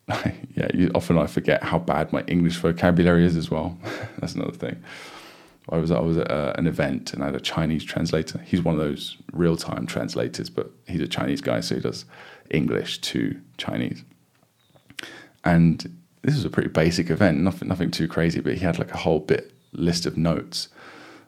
[0.10, 3.78] yeah, you, often I forget how bad my English vocabulary is as well.
[4.20, 4.84] That's another thing.
[5.70, 8.40] I was I was at uh, an event and I had a Chinese translator.
[8.40, 12.06] He's one of those real time translators, but he's a Chinese guy, so he does
[12.50, 14.04] English to Chinese.
[15.46, 18.92] And this was a pretty basic event, nothing nothing too crazy, but he had like
[18.94, 20.68] a whole bit list of notes,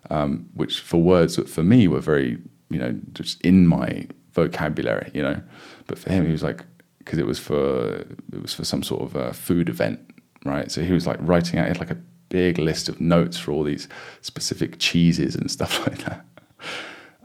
[0.10, 2.38] um, which for words that for me were very
[2.70, 5.42] you know just in my vocabulary, you know,
[5.88, 6.66] but for him he was like
[7.00, 10.00] because it was for it was for some sort of a food event,
[10.44, 10.70] right?
[10.70, 11.98] So he was like writing out like a
[12.30, 13.88] big list of notes for all these
[14.22, 16.26] specific cheeses and stuff like that.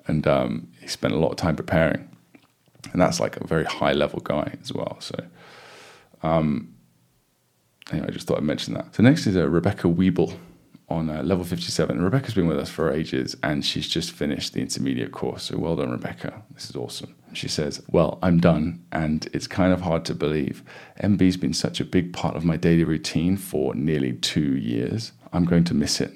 [0.06, 2.08] And um, he spent a lot of time preparing.
[2.92, 4.96] And that's like a very high level guy as well.
[5.00, 5.14] So,
[6.22, 6.74] um,
[7.92, 8.94] anyway, I just thought I'd mention that.
[8.94, 10.34] So, next is uh, Rebecca Weeble
[10.88, 12.02] on uh, level 57.
[12.02, 15.44] Rebecca's been with us for ages and she's just finished the intermediate course.
[15.44, 16.42] So, well done, Rebecca.
[16.54, 17.14] This is awesome.
[17.32, 20.62] She says, Well, I'm done, and it's kind of hard to believe.
[21.02, 25.12] MB's been such a big part of my daily routine for nearly two years.
[25.32, 26.12] I'm going to miss it.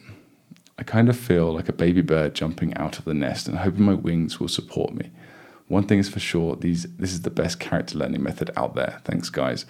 [0.78, 3.84] I kind of feel like a baby bird jumping out of the nest and hoping
[3.84, 5.10] my wings will support me.
[5.68, 9.00] One thing is for sure, these this is the best character learning method out there.
[9.04, 9.66] Thanks, guys.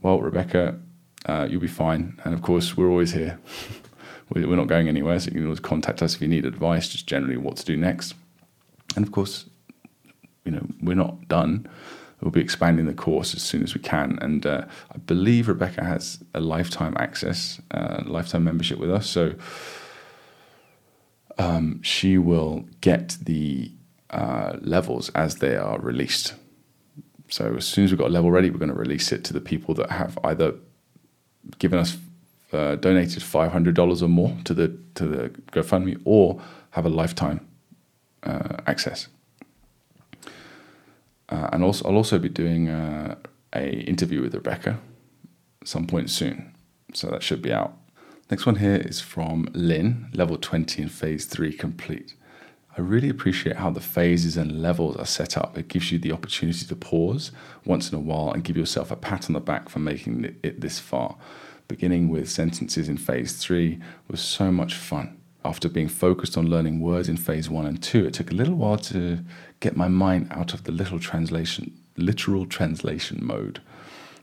[0.00, 0.78] Well, Rebecca,
[1.26, 2.18] uh, you'll be fine.
[2.24, 3.38] And of course, we're always here.
[4.30, 7.06] we're not going anywhere, so you can always contact us if you need advice, just
[7.06, 8.14] generally what to do next.
[8.96, 9.46] And of course,
[10.48, 11.52] you know, we're not done.
[12.20, 14.18] We'll be expanding the course as soon as we can.
[14.22, 14.62] And uh,
[14.94, 19.06] I believe Rebecca has a lifetime access, uh, lifetime membership with us.
[19.10, 19.34] So
[21.38, 23.70] um, she will get the
[24.10, 26.34] uh, levels as they are released.
[27.28, 29.32] So as soon as we've got a level ready, we're going to release it to
[29.32, 30.54] the people that have either
[31.58, 31.98] given us
[32.52, 36.88] uh, donated five hundred dollars or more to the to the GoFundMe, or have a
[37.02, 37.46] lifetime
[38.22, 39.08] uh, access.
[41.28, 43.16] Uh, and also, I'll also be doing uh,
[43.54, 44.78] a interview with Rebecca
[45.64, 46.54] some point soon,
[46.94, 47.76] so that should be out.
[48.30, 52.14] Next one here is from Lynn, level 20 in phase 3 complete.
[52.76, 55.58] I really appreciate how the phases and levels are set up.
[55.58, 57.32] It gives you the opportunity to pause
[57.64, 60.60] once in a while and give yourself a pat on the back for making it
[60.60, 61.16] this far.
[61.66, 65.17] Beginning with sentences in phase 3 was so much fun
[65.48, 68.54] after being focused on learning words in phase one and two, it took a little
[68.54, 69.20] while to
[69.60, 73.62] get my mind out of the literal translation, literal translation mode.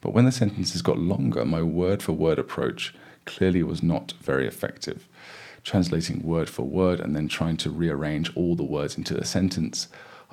[0.01, 2.93] But when the sentences got longer, my word for word approach
[3.25, 5.07] clearly was not very effective.
[5.63, 9.87] Translating word for word and then trying to rearrange all the words into a sentence,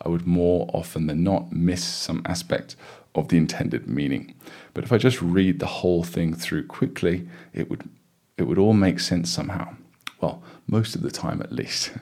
[0.04, 2.76] I would more often than not miss some aspect
[3.14, 4.34] of the intended meaning.
[4.74, 7.88] But if I just read the whole thing through quickly, it would
[8.36, 9.74] it would all make sense somehow.
[10.20, 11.92] Well, most of the time at least.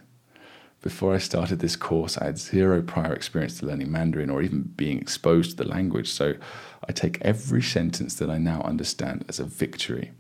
[0.80, 4.62] Before I started this course, I had zero prior experience to learning Mandarin or even
[4.76, 6.34] being exposed to the language, so
[6.88, 10.12] I take every sentence that I now understand as a victory.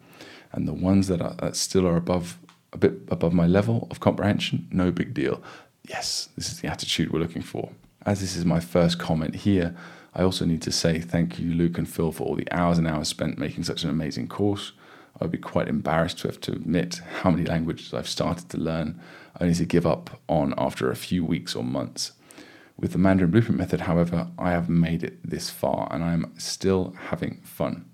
[0.52, 2.38] And the ones that, are, that still are above
[2.72, 5.42] a bit above my level of comprehension, no big deal.
[5.88, 7.70] Yes, this is the attitude we're looking for.
[8.04, 9.74] As this is my first comment here,
[10.14, 12.86] I also need to say thank you, Luke and Phil, for all the hours and
[12.86, 14.72] hours spent making such an amazing course.
[15.20, 18.56] I would be quite embarrassed to have to admit how many languages I've started to
[18.56, 19.00] learn,
[19.38, 22.12] only to give up on after a few weeks or months.
[22.78, 26.32] With the Mandarin Blueprint method, however, I have made it this far and I am
[26.38, 27.84] still having fun.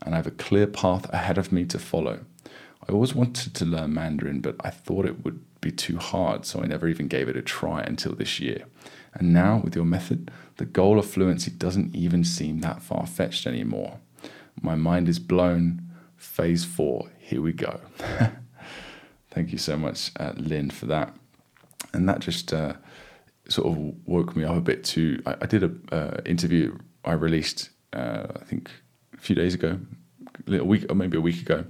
[0.00, 2.20] And I have a clear path ahead of me to follow.
[2.88, 6.62] I always wanted to learn Mandarin, but I thought it would be too hard, so
[6.62, 8.64] I never even gave it a try until this year.
[9.14, 13.46] And now, with your method, the goal of fluency doesn't even seem that far fetched
[13.46, 14.00] anymore.
[14.60, 15.91] My mind is blown
[16.32, 17.10] phase four.
[17.18, 17.78] Here we go.
[19.30, 21.14] Thank you so much, uh, Lynn, for that.
[21.92, 22.72] And that just uh,
[23.48, 25.22] sort of woke me up a bit to.
[25.26, 28.70] I, I did an uh, interview I released, uh, I think,
[29.12, 29.78] a few days ago,
[30.48, 31.66] a week or maybe a week ago,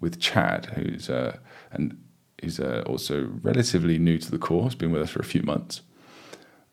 [0.00, 1.36] with Chad, who's uh,
[1.70, 1.96] and
[2.38, 5.80] he's uh, also relatively new to the course, been with us for a few months.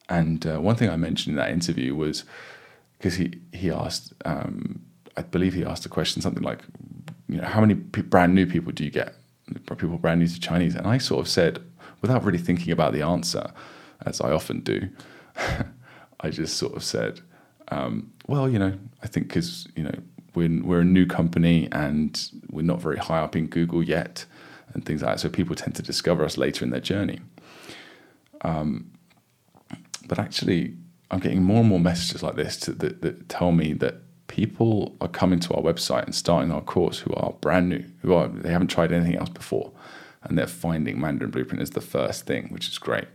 [0.09, 2.23] And one thing I mentioned in that interview was
[2.97, 4.81] because he he asked, um,
[5.15, 6.63] I believe he asked a question something like,
[7.29, 9.15] you know, how many brand new people do you get?
[9.77, 11.59] People brand new to Chinese, and I sort of said,
[12.01, 13.51] without really thinking about the answer,
[14.05, 14.89] as I often do,
[16.19, 17.21] I just sort of said,
[17.69, 18.73] um, well, you know,
[19.03, 19.95] I think because you know
[20.35, 24.25] we're we're a new company and we're not very high up in Google yet,
[24.73, 25.19] and things like that.
[25.19, 27.19] So people tend to discover us later in their journey.
[28.41, 28.91] Um,
[30.07, 30.75] but actually,
[31.11, 34.95] I'm getting more and more messages like this to, that, that tell me that people
[35.01, 38.29] are coming to our website and starting our course who are brand new, who are
[38.29, 39.71] they haven't tried anything else before,
[40.23, 43.09] and they're finding Mandarin Blueprint as the first thing, which is great.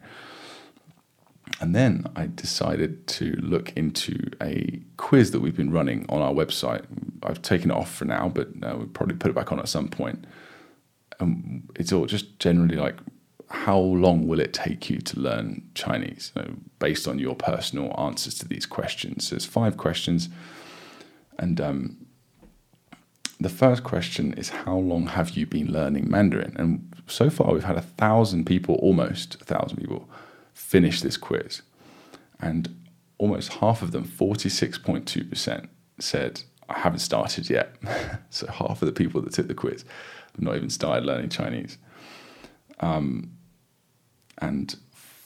[1.61, 6.33] And then I decided to look into a quiz that we've been running on our
[6.33, 6.85] website.
[7.23, 9.69] I've taken it off for now, but uh, we'll probably put it back on at
[9.69, 10.27] some point.
[11.21, 12.97] And it's all just generally like
[13.51, 17.95] how long will it take you to learn Chinese you know, based on your personal
[17.99, 19.29] answers to these questions?
[19.29, 20.29] So There's five questions.
[21.39, 22.07] And um,
[23.41, 26.55] the first question is how long have you been learning Mandarin?
[26.57, 30.09] And so far, we've had a thousand people, almost a thousand people,
[30.53, 31.63] finish this quiz.
[32.41, 32.75] And
[33.19, 35.69] almost half of them, 46.2%,
[35.99, 37.77] said, I haven't started yet.
[38.31, 39.85] so half of the people that took the quiz
[40.35, 41.79] have not even started learning Chinese.
[42.81, 43.33] Um,
[44.39, 44.77] and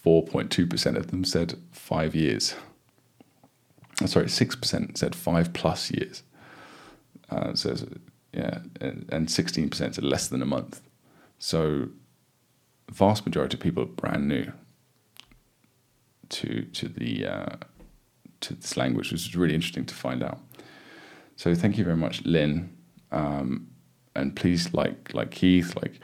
[0.05, 2.55] 4.2% of them said five years.
[4.07, 6.23] Sorry, 6% said five plus years.
[7.31, 7.77] Uh, so,
[8.33, 10.81] yeah, and 16% said less than a month.
[11.39, 11.89] So,
[12.91, 14.53] vast majority of people are brand new
[16.31, 17.57] to to the uh,
[18.41, 20.41] to this language, which is really interesting to find out.
[21.37, 22.77] So, thank you very much, Lynn,
[23.13, 23.69] um,
[24.15, 26.01] and please, like like Keith, like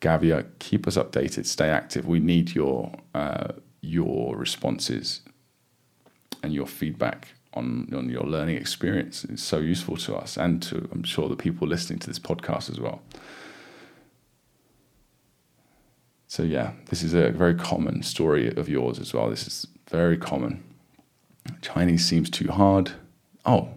[0.00, 2.06] Gavia, keep us updated, stay active.
[2.06, 5.22] We need your uh, your responses
[6.42, 7.28] and your feedback
[7.58, 9.24] on, on your learning experience.
[9.24, 12.70] It's so useful to us and to I'm sure the people listening to this podcast
[12.70, 13.02] as well.
[16.26, 19.30] So yeah, this is a very common story of yours as well.
[19.30, 20.62] This is very common.
[21.62, 22.92] Chinese seems too hard.
[23.44, 23.68] Oh,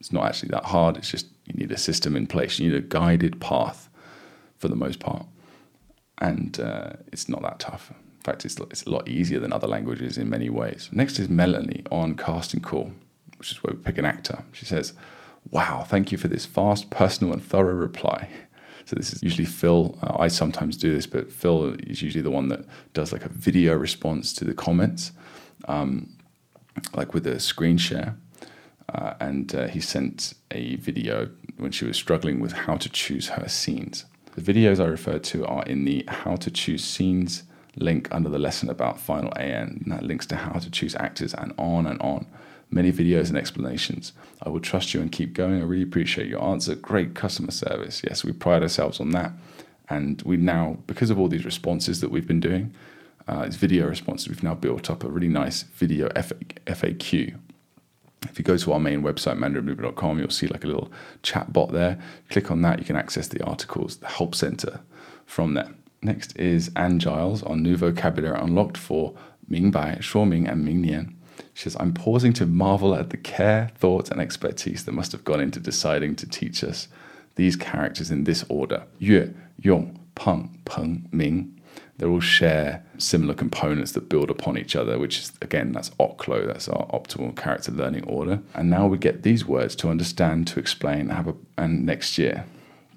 [0.00, 0.96] it's not actually that hard.
[0.96, 2.58] It's just you need a system in place.
[2.58, 3.88] You need a guided path
[4.58, 5.26] for the most part
[6.18, 7.92] and uh, it's not that tough.
[8.26, 10.88] In fact, it's, it's a lot easier than other languages in many ways.
[10.90, 12.90] Next is Melanie on Casting Call,
[13.38, 14.42] which is where we pick an actor.
[14.50, 14.94] She says,
[15.52, 18.28] Wow, thank you for this fast, personal, and thorough reply.
[18.84, 19.96] So this is usually Phil.
[20.02, 22.64] Uh, I sometimes do this, but Phil is usually the one that
[22.94, 25.12] does like a video response to the comments,
[25.68, 26.12] um,
[26.94, 28.16] like with a screen share.
[28.92, 33.28] Uh, and uh, he sent a video when she was struggling with how to choose
[33.28, 34.04] her scenes.
[34.34, 37.44] The videos I refer to are in the How to Choose Scenes
[37.76, 41.34] link under the lesson about Final AN, and that links to how to choose actors
[41.34, 42.26] and on and on.
[42.70, 44.12] Many videos and explanations.
[44.42, 45.60] I will trust you and keep going.
[45.60, 46.74] I really appreciate your answer.
[46.74, 48.02] Great customer service.
[48.02, 49.32] Yes, we pride ourselves on that.
[49.88, 52.74] And we now, because of all these responses that we've been doing,
[53.28, 57.38] uh, these video responses, we've now built up a really nice video FAQ
[58.30, 60.90] if you go to our main website, mandarinblueprint.com, you'll see like a little
[61.22, 61.98] chat bot there.
[62.30, 64.80] Click on that, you can access the articles, the help center
[65.24, 65.70] from there.
[66.02, 69.14] Next is Anne Giles on New Vocabulary Unlocked for
[69.50, 71.14] Mingbai, Shuoming, and Mingnian.
[71.54, 75.24] She says, I'm pausing to marvel at the care, thought, and expertise that must have
[75.24, 76.88] gone into deciding to teach us
[77.36, 78.84] these characters in this order.
[78.98, 81.56] Yue, Yong, Peng, Peng, Ming,
[81.98, 86.46] they all share similar components that build upon each other, which is, again, that's OCLO,
[86.46, 88.40] that's our optimal character learning order.
[88.54, 92.44] And now we get these words to understand, to explain, have a, and next year.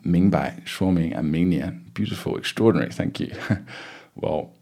[0.06, 1.82] Mingbai, Shuoming, and Mingnian.
[2.00, 3.36] Beautiful, extraordinary, thank you.
[4.16, 4.54] well,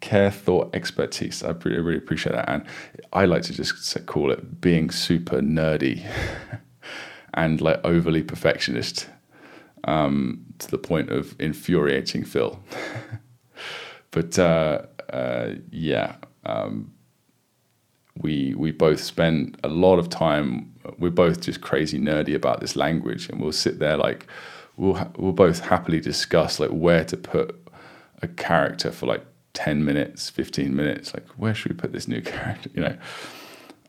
[0.00, 1.42] care, thought, expertise.
[1.42, 2.50] I really, really appreciate that.
[2.50, 2.66] And
[3.14, 6.06] I like to just call it being super nerdy
[7.32, 9.08] and like overly perfectionist
[9.84, 12.62] um, to the point of infuriating Phil.
[14.10, 16.92] but uh, uh, yeah, um,
[18.20, 20.74] we we both spend a lot of time.
[20.98, 24.26] We're both just crazy nerdy about this language, and we'll sit there like
[24.76, 27.58] we'll ha- we'll both happily discuss like where to put
[28.22, 31.14] a character for like ten minutes, fifteen minutes.
[31.14, 32.70] Like where should we put this new character?
[32.74, 32.96] You know,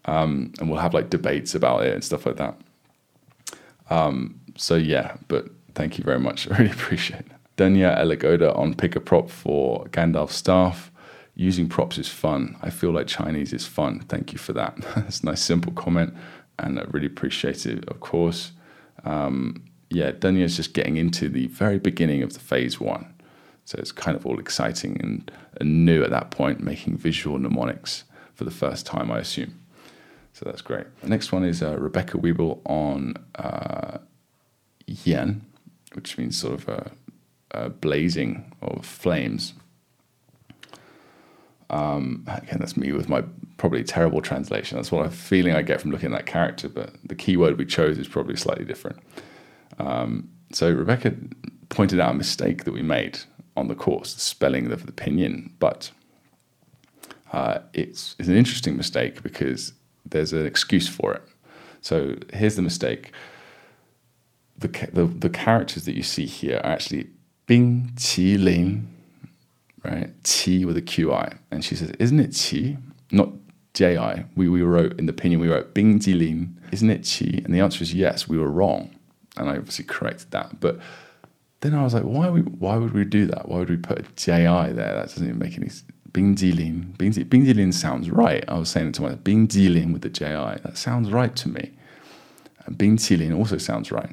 [0.06, 2.60] um, and we'll have like debates about it and stuff like that.
[3.90, 6.48] Um, so yeah, but thank you very much.
[6.52, 7.32] I really appreciate it.
[7.58, 10.92] Danya Elagoda on Pick a Prop for Gandalf staff.
[11.36, 12.58] Using props is fun.
[12.62, 14.02] I feel like Chinese is fun.
[14.02, 14.76] Thank you for that.
[14.96, 16.14] That's a nice, simple comment,
[16.60, 18.52] and I really appreciate it, of course.
[19.04, 19.64] Um,
[19.94, 23.14] yeah, Danya is just getting into the very beginning of the phase one.
[23.66, 28.04] So it's kind of all exciting and, and new at that point, making visual mnemonics
[28.34, 29.60] for the first time, I assume.
[30.34, 30.88] So that's great.
[31.02, 34.00] The next one is uh, Rebecca Weeble on uh,
[34.88, 35.46] Yan,
[35.94, 36.92] which means sort of a
[37.52, 39.54] uh, blazing of flames.
[41.70, 43.24] Um, again, that's me with my
[43.58, 44.78] probably terrible translation.
[44.78, 47.66] That's what I'm feeling I get from looking at that character, but the keyword we
[47.66, 49.00] chose is probably slightly different.
[49.80, 51.14] Um, so Rebecca
[51.70, 53.20] pointed out a mistake that we made
[53.56, 55.92] on the course, the spelling of the pinyin, but
[57.32, 59.74] uh, it's, it's an interesting mistake because
[60.06, 61.24] there's an excuse for it.
[61.82, 63.12] So here's the mistake.
[64.58, 67.10] The, the, the characters that you see here are actually
[67.46, 68.84] Bing Qi
[69.84, 70.24] right?
[70.24, 71.38] Qi with a QI.
[71.52, 72.78] And she says, Isn't it Qi?
[73.12, 73.30] Not
[73.74, 73.98] Ji.
[74.36, 76.58] We, we wrote in the pinyin, we wrote Bing Ji Lin.
[76.72, 77.44] Isn't it Qi?
[77.44, 78.96] And the answer is yes, we were wrong.
[79.38, 80.60] And I obviously corrected that.
[80.60, 80.80] But
[81.62, 83.48] then I was like, why, we, why would we do that?
[83.48, 84.94] Why would we put a JI there?
[84.94, 85.90] That doesn't even make any sense.
[86.12, 86.96] Bing Jilin.
[86.96, 88.46] Bing, Bing Jilin sounds right.
[88.48, 90.62] I was saying it to myself, Bing Jilin with the JI.
[90.64, 91.72] That sounds right to me.
[92.66, 94.12] And Bing Jilin also sounds right.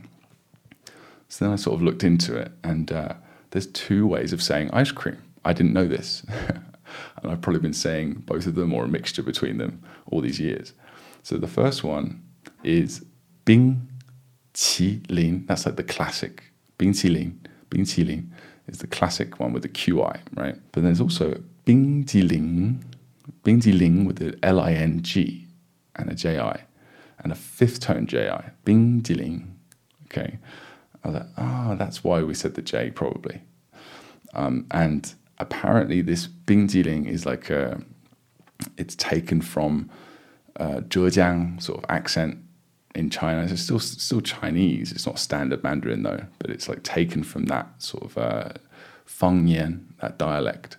[1.28, 3.14] So then I sort of looked into it, and uh,
[3.50, 5.22] there's two ways of saying ice cream.
[5.44, 6.24] I didn't know this.
[6.48, 10.40] and I've probably been saying both of them or a mixture between them all these
[10.40, 10.72] years.
[11.22, 12.22] So the first one
[12.64, 13.04] is
[13.44, 13.88] Bing
[14.54, 15.44] Qi Lin.
[15.46, 16.44] That's like the classic.
[16.78, 17.40] Bing Qi Lin.
[17.68, 17.84] Bing
[18.70, 20.56] is the classic one with the QI, right?
[20.72, 22.84] But there's also Bing Ji Ling,
[23.42, 25.46] Bing Ji Ling with the L I N G
[25.96, 26.64] and a J I,
[27.18, 29.58] and a fifth tone J I, Bing Ji Ling.
[30.06, 30.38] Okay.
[31.02, 33.42] I was like, ah, oh, that's why we said the J probably.
[34.34, 37.82] Um, and apparently, this Bing Ji Ling is like a,
[38.76, 39.90] it's taken from
[40.56, 42.38] uh, Zhejiang sort of accent
[42.94, 43.42] in China.
[43.42, 44.92] It's still still Chinese.
[44.92, 48.52] It's not standard Mandarin though, but it's like taken from that sort of uh,
[50.00, 50.76] that dialect.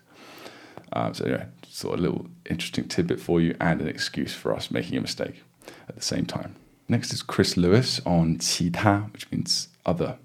[0.93, 4.53] Uh, so yeah, sort of a little interesting tidbit for you and an excuse for
[4.53, 5.43] us making a mistake
[5.88, 6.55] at the same time.
[6.89, 10.18] Next is Chris Lewis on 其他, which means other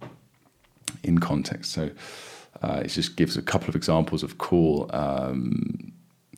[1.05, 1.72] in context.
[1.72, 1.91] So
[2.62, 5.93] uh, it just gives a couple of examples of cool um,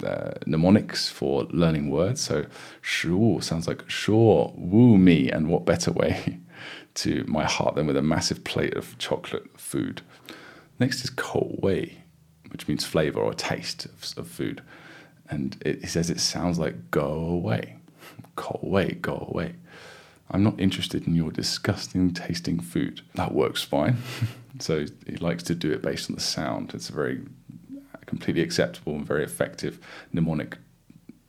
[0.05, 2.21] uh, mnemonics for learning words.
[2.21, 2.47] So
[2.81, 6.39] shu sounds like sure, woo me, and what better way
[6.95, 10.03] to my heart than with a massive plate of chocolate food.
[10.79, 11.99] Next is kou wei,
[12.51, 14.63] which means flavor or taste of, of food,
[15.29, 17.77] and it, says it sounds like go away,
[18.37, 19.55] kou wei, go away.
[20.31, 23.01] I'm not interested in your disgusting tasting food.
[23.15, 23.97] That works fine.
[24.61, 26.73] so he likes to do it based on the sound.
[26.75, 27.23] It's a very
[28.09, 29.79] completely acceptable and very effective
[30.13, 30.59] mnemonic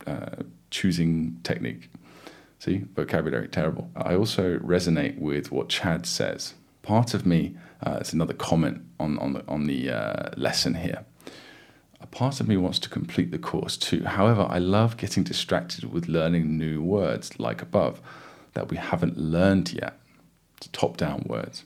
[0.06, 1.90] uh, choosing technique.
[2.58, 3.90] See, vocabulary, terrible.
[3.96, 6.54] I also resonate with what Chad says.
[6.82, 11.04] Part of me, uh, it's another comment on, on the, on the uh, lesson here
[12.00, 14.04] a part of me wants to complete the course too.
[14.04, 18.00] However, I love getting distracted with learning new words, like above,
[18.54, 19.98] that we haven't learned yet.
[20.72, 21.64] Top down words.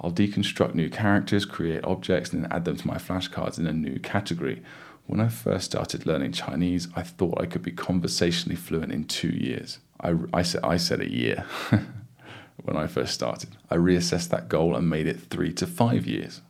[0.00, 3.72] I'll deconstruct new characters, create objects, and then add them to my flashcards in a
[3.72, 4.62] new category.
[5.06, 9.28] When I first started learning Chinese, I thought I could be conversationally fluent in two
[9.28, 9.78] years.
[10.00, 11.44] I, I, said, I said a year
[12.62, 13.50] when I first started.
[13.70, 16.40] I reassessed that goal and made it three to five years.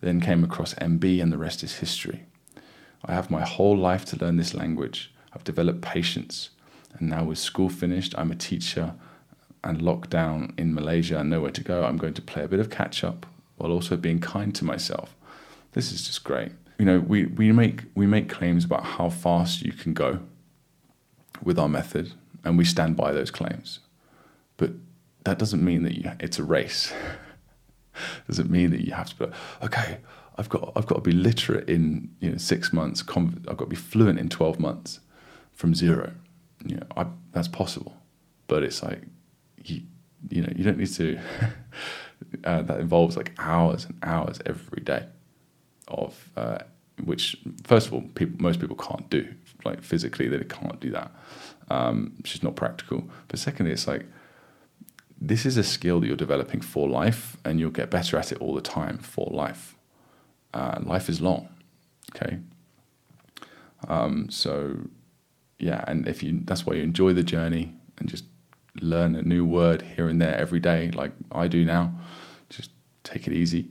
[0.00, 2.24] Then came across MB, and the rest is history.
[3.04, 5.12] I have my whole life to learn this language.
[5.34, 6.50] I've developed patience.
[6.94, 8.94] And now, with school finished, I'm a teacher
[9.64, 11.84] and locked down in Malaysia and nowhere to go.
[11.84, 13.26] I'm going to play a bit of catch up
[13.56, 15.14] while also being kind to myself.
[15.72, 16.52] This is just great.
[16.78, 20.20] You know, we, we, make, we make claims about how fast you can go
[21.42, 22.12] with our method,
[22.44, 23.80] and we stand by those claims.
[24.56, 24.72] But
[25.24, 26.92] that doesn't mean that you, it's a race.
[28.26, 29.32] doesn't mean that you have to be,
[29.62, 29.98] okay,
[30.38, 33.02] I've got I've got to be literate in you know six months.
[33.08, 35.00] I've got to be fluent in twelve months
[35.52, 36.12] from zero.
[36.64, 37.96] You know, I, that's possible,
[38.46, 39.02] but it's like
[39.68, 39.82] you
[40.30, 41.18] you know you don't need to.
[42.44, 45.06] uh, that involves like hours and hours every day
[45.88, 46.58] of uh,
[47.04, 49.28] which first of all people most people can't do
[49.64, 51.12] like physically they can't do that
[51.68, 54.06] um, it's just not practical but secondly it's like
[55.20, 58.38] this is a skill that you're developing for life and you'll get better at it
[58.38, 59.76] all the time for life
[60.56, 61.48] uh, life is long.
[62.14, 62.38] Okay.
[63.88, 64.78] Um, so,
[65.58, 68.24] yeah, and if you that's why you enjoy the journey and just
[68.80, 71.92] learn a new word here and there every day, like I do now.
[72.48, 72.70] Just
[73.04, 73.68] take it easy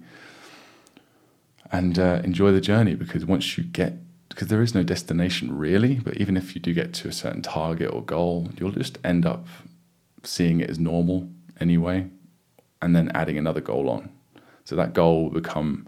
[1.71, 3.93] and uh, enjoy the journey because once you get
[4.29, 7.41] because there is no destination really, but even if you do get to a certain
[7.41, 9.47] target or goal, you'll just end up
[10.23, 11.29] seeing it as normal
[11.59, 12.09] anyway,
[12.81, 14.09] and then adding another goal on.
[14.65, 15.87] So that goal will become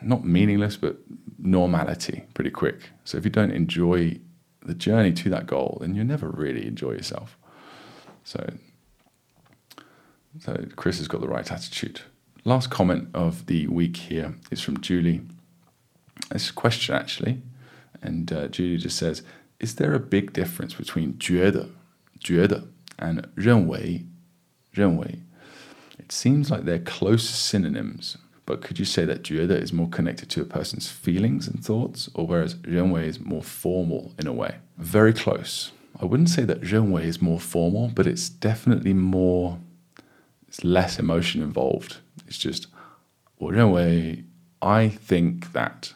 [0.00, 0.96] not meaningless, but
[1.38, 2.90] normality pretty quick.
[3.04, 4.18] So if you don't enjoy
[4.64, 7.36] the journey to that goal, then you never really enjoy yourself.
[8.29, 8.53] So,
[10.39, 12.01] so Chris has got the right attitude.
[12.43, 15.21] Last comment of the week here is from Julie.
[16.31, 17.41] It's a question actually,
[18.01, 19.23] and uh, Julie just says,
[19.59, 21.69] "Is there a big difference between 觉得,
[22.19, 24.05] 觉得 and 认为,
[24.73, 25.19] 认为?
[25.97, 30.29] It seems like they're close synonyms." but could you say that 觉得 is more connected
[30.29, 34.55] to a person's feelings and thoughts, or whereas 认为 is more formal in a way?
[34.77, 35.71] Very close.
[36.00, 39.58] I wouldn't say that Zhengwei is more formal, but it's definitely more,
[40.48, 41.98] it's less emotion involved.
[42.26, 42.68] It's just,
[43.38, 44.24] well, Zhengwei,
[44.62, 45.92] I think that,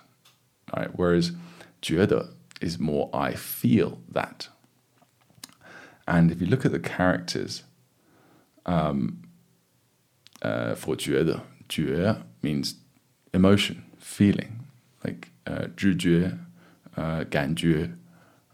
[0.76, 0.90] right?
[0.94, 1.32] Whereas
[1.80, 2.28] juede
[2.61, 4.48] is more I feel that.
[6.07, 7.62] And if you look at the characters
[8.66, 9.22] um,
[10.42, 12.74] uh, for juede, jue means
[13.32, 14.66] emotion, feeling,
[15.02, 16.38] like uh, ganjue,
[16.96, 17.24] uh,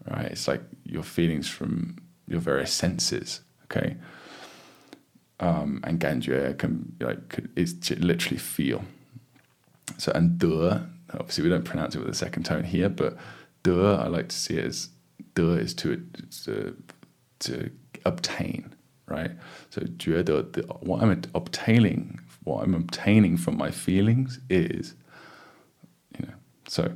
[0.09, 0.31] right?
[0.31, 0.61] It's like
[0.91, 3.41] your feelings from your various senses.
[3.63, 3.95] Okay.
[5.39, 8.83] Um, and Gandhya can like is literally feel.
[9.97, 13.17] So and dur, obviously we don't pronounce it with a second tone here, but
[13.63, 14.89] dur I like to see it as
[15.33, 16.05] dur is to
[16.43, 16.77] to,
[17.39, 17.71] to
[18.05, 18.75] obtain,
[19.07, 19.31] right?
[19.69, 24.93] So the, what I'm obtaining, what I'm obtaining from my feelings is,
[26.19, 26.33] you know,
[26.67, 26.91] so.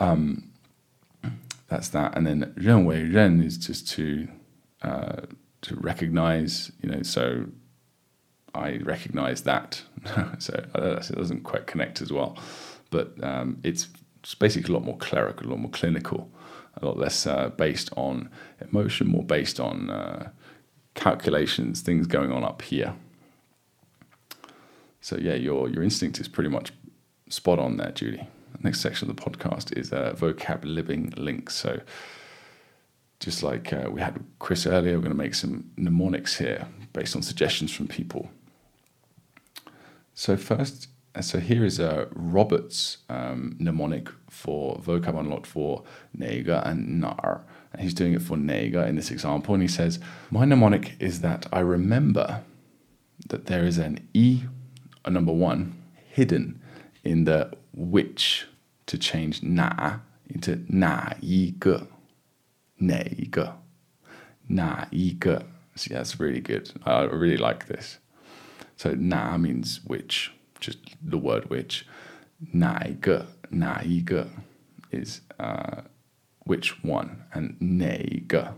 [0.00, 0.51] Um,
[1.72, 2.16] that's that.
[2.16, 4.28] And then 认为 ren is just to
[4.82, 5.22] uh,
[5.62, 7.46] to recognize, you know, so
[8.54, 9.82] I recognize that.
[10.38, 12.36] so uh, it doesn't quite connect as well,
[12.90, 13.88] but um, it's,
[14.22, 16.28] it's basically a lot more clerical, a lot more clinical
[16.76, 20.30] a lot less uh, based on emotion, more based on uh,
[20.94, 22.94] calculations, things going on up here.
[25.00, 26.72] So yeah, your your instinct is pretty much
[27.28, 28.26] spot on there, Judy.
[28.60, 31.54] Next section of the podcast is uh, vocab living links.
[31.54, 31.80] So
[33.20, 37.14] just like uh, we had Chris earlier, we're going to make some mnemonics here based
[37.14, 38.30] on suggestions from people.
[40.14, 40.88] So first,
[41.20, 45.84] so here is a Robert's um, mnemonic for vocab unlocked for
[46.16, 47.44] nega and nar.
[47.72, 49.54] And he's doing it for nega in this example.
[49.54, 50.00] And he says,
[50.30, 52.42] My mnemonic is that I remember
[53.28, 54.42] that there is an E,
[55.04, 56.60] a number one, hidden
[57.04, 58.47] in the which
[58.85, 59.99] to change na
[60.29, 61.81] into na yi ge.
[62.79, 63.49] Na yi ge.
[64.49, 65.43] Na yi ge.
[65.75, 66.71] See, that's really good.
[66.85, 67.99] I really like this.
[68.75, 71.85] So na means which just the word which.
[72.53, 74.27] 哪一个,哪一个
[74.91, 75.81] is uh,
[76.45, 78.53] which one, and 哪一个.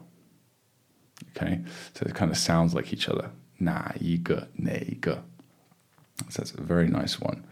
[1.35, 1.63] Okay,
[1.93, 3.29] so it kind of sounds like each other.
[3.59, 5.23] 哪一个,哪一个.
[6.29, 7.43] So that's a very nice one.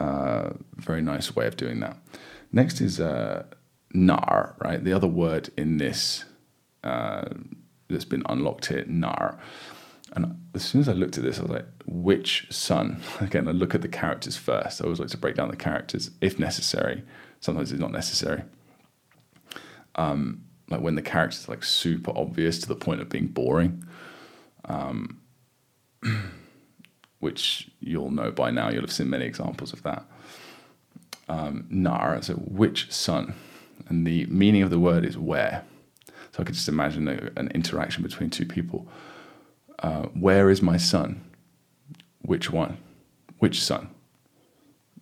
[0.00, 1.96] Uh, very nice way of doing that.
[2.52, 3.44] Next is uh,
[3.92, 4.82] nar, right?
[4.82, 6.24] The other word in this
[6.84, 7.28] uh,
[7.88, 9.38] that's been unlocked here, nar.
[10.12, 13.02] And as soon as I looked at this, I was like, which son?
[13.20, 14.80] Again, I look at the characters first.
[14.80, 17.02] I always like to break down the characters if necessary.
[17.40, 18.42] Sometimes it's not necessary.
[19.96, 23.84] Um, like when the character's are like super obvious to the point of being boring,
[24.64, 25.20] um,
[27.20, 28.70] which you'll know by now.
[28.70, 30.04] You'll have seen many examples of that.
[31.28, 33.34] Um, nar, so which son?
[33.88, 35.64] And the meaning of the word is where.
[36.32, 38.88] So I could just imagine a, an interaction between two people
[39.80, 41.22] uh, where is my son?
[42.22, 42.78] Which one?
[43.38, 43.90] Which son?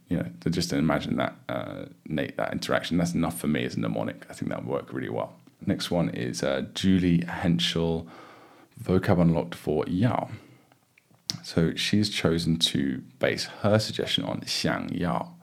[0.08, 2.98] You know, to just imagine that uh, that interaction.
[2.98, 4.26] That's enough for me as a mnemonic.
[4.30, 5.34] I think that would work really well.
[5.64, 8.06] Next one is uh, Julie Henschel,
[8.80, 10.28] vocab unlocked for Yao.
[11.43, 15.35] So she's chosen to base her suggestion on xiang yao,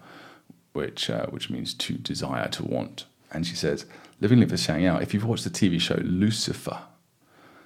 [0.74, 3.06] which, uh, which means to desire, to want.
[3.32, 3.86] And she says,
[4.22, 6.80] Living Live with Xiang Yao, if you've watched the TV show Lucifer,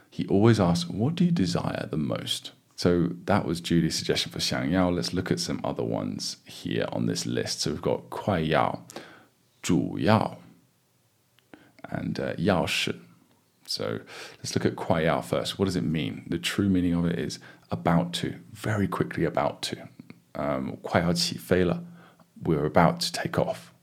[0.10, 2.52] he always asks, What do you desire the most?
[2.76, 4.90] So that was Judy's suggestion for Xiang Yao.
[4.90, 7.62] Let's look at some other ones here on this list.
[7.62, 8.86] So we've got Kuai Yao,
[9.64, 10.38] Zhu Yao,
[11.90, 13.00] and uh, Yao Shi.
[13.66, 14.00] So
[14.38, 15.60] let's look at Kuai Yao first.
[15.60, 16.26] What does it mean?
[16.28, 17.40] The true meaning of it is
[17.72, 19.88] about to, very quickly about to.
[20.36, 21.84] Um, Kuai Yao Qi
[22.44, 23.74] We're about to take off.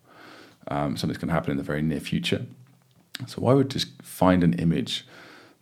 [0.68, 2.46] Um, something's going to happen in the very near future.
[3.26, 5.06] So I would just find an image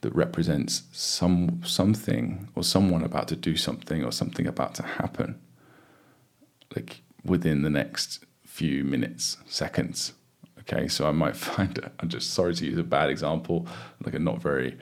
[0.03, 5.39] that represents some something or someone about to do something or something about to happen
[6.77, 10.13] like within the next few minutes seconds
[10.59, 13.67] okay so i might find i'm just sorry to use a bad example
[14.05, 14.77] like a not very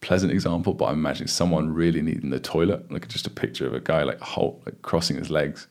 [0.00, 3.74] pleasant example but i'm imagining someone really needing the toilet like just a picture of
[3.74, 5.66] a guy like halt like crossing his legs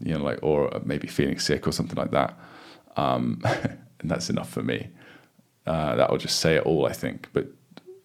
[0.00, 2.38] you know like or maybe feeling sick or something like that
[2.96, 4.88] um, and that's enough for me
[5.66, 7.46] uh, that will just say it all i think but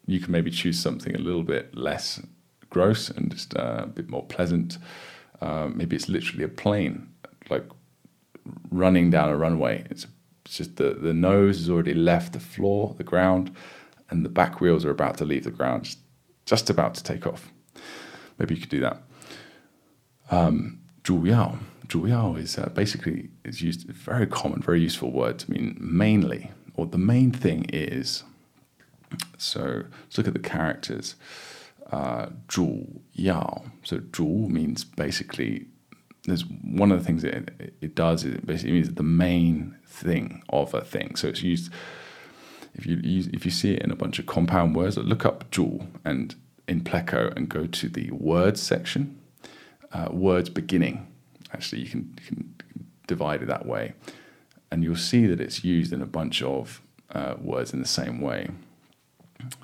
[0.07, 2.21] you can maybe choose something a little bit less
[2.69, 4.77] gross and just uh, a bit more pleasant.
[5.41, 7.09] Uh, maybe it's literally a plane,
[7.49, 7.65] like
[8.71, 9.85] running down a runway.
[9.89, 10.07] It's,
[10.45, 13.53] it's just the, the nose has already left the floor, the ground,
[14.10, 15.98] and the back wheels are about to leave the ground, just,
[16.44, 17.50] just about to take off.
[18.38, 19.02] Maybe you could do that.
[20.30, 26.50] Um, 主要主要 is uh, basically is used very common, very useful word to mean mainly,
[26.74, 28.22] or the main thing is.
[29.36, 31.16] So let's look at the characters.
[31.90, 35.66] Uh, 主要 so 主 means basically
[36.24, 39.76] there's one of the things that it, it does is it basically means the main
[39.86, 41.16] thing of a thing.
[41.16, 41.70] So it's used
[42.77, 45.49] if you use, if you see it in a bunch of compound words, look up
[45.51, 46.35] 主 and
[46.67, 49.17] in Pleco and go to the words section,
[49.91, 51.07] uh, words beginning.
[51.53, 52.53] Actually, you can, you can
[53.07, 53.93] divide it that way,
[54.69, 56.81] and you'll see that it's used in a bunch of
[57.13, 58.49] uh, words in the same way.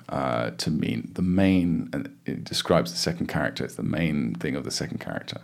[0.08, 3.64] Uh, to mean the main, and it describes the second character.
[3.64, 5.40] It's the main thing of the second character.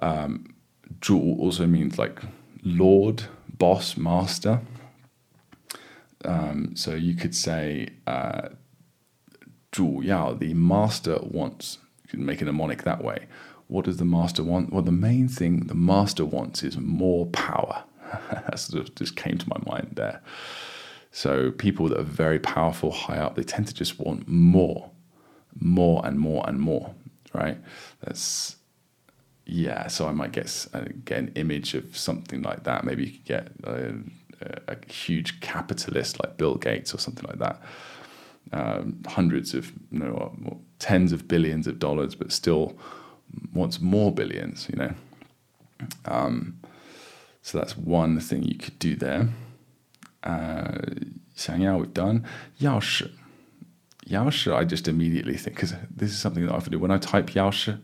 [0.00, 0.54] Um,
[1.00, 2.20] 主 also means like
[2.62, 3.24] lord,
[3.58, 4.60] boss, master.
[6.24, 8.48] Um, so you could say uh,
[9.72, 11.78] the master wants.
[12.04, 13.26] You can make a mnemonic that way.
[13.66, 14.72] What does the master want?
[14.72, 17.84] Well, the main thing the master wants is more power.
[18.30, 20.22] that sort of just came to my mind there.
[21.10, 24.90] So people that are very powerful, high up, they tend to just want more,
[25.58, 26.94] more and more and more,
[27.32, 27.58] right?
[28.00, 28.56] That's
[29.46, 29.86] yeah.
[29.86, 32.84] So I might get uh, get an image of something like that.
[32.84, 33.94] Maybe you could get a,
[34.68, 37.62] a huge capitalist like Bill Gates or something like that.
[38.52, 42.76] Um, hundreds of you know, tens of billions of dollars, but still
[43.52, 44.68] wants more billions.
[44.70, 44.94] You know,
[46.04, 46.60] um,
[47.42, 49.28] so that's one thing you could do there.
[50.22, 50.78] Uh,
[51.76, 52.24] we've done.
[52.60, 53.10] Yaoshi.
[54.08, 56.78] Yaoshi, I just immediately think, because this is something that I often do.
[56.78, 57.80] When I type Yaoshi,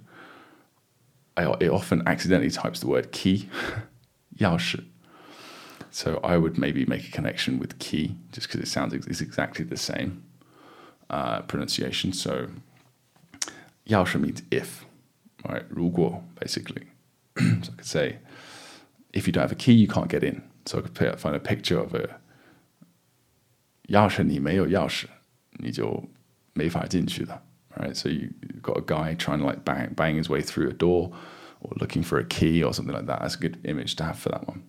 [1.36, 3.48] it often accidentally types the word key.
[4.38, 4.84] Yaoshi.
[5.91, 9.64] So I would maybe make a connection with key just because it sounds it's exactly
[9.64, 10.22] the same
[11.09, 12.12] uh, pronunciation.
[12.12, 12.49] So
[13.88, 14.84] Yaoshi means if,
[15.49, 15.64] right?
[15.68, 16.84] 如果, basically.
[17.38, 18.18] so I could say,
[19.12, 20.43] if you don't have a key, you can't get in.
[20.66, 22.20] So I could play, find a picture of a
[23.88, 25.07] 钥匙你没有钥匙，
[25.59, 26.09] 你就
[26.53, 27.43] 没法进去的。
[27.76, 31.12] Right, so you've got a guy trying to like bang, bang his way through a door,
[31.61, 33.20] or looking for a key or something like that.
[33.20, 34.64] That's a good image to have for that one.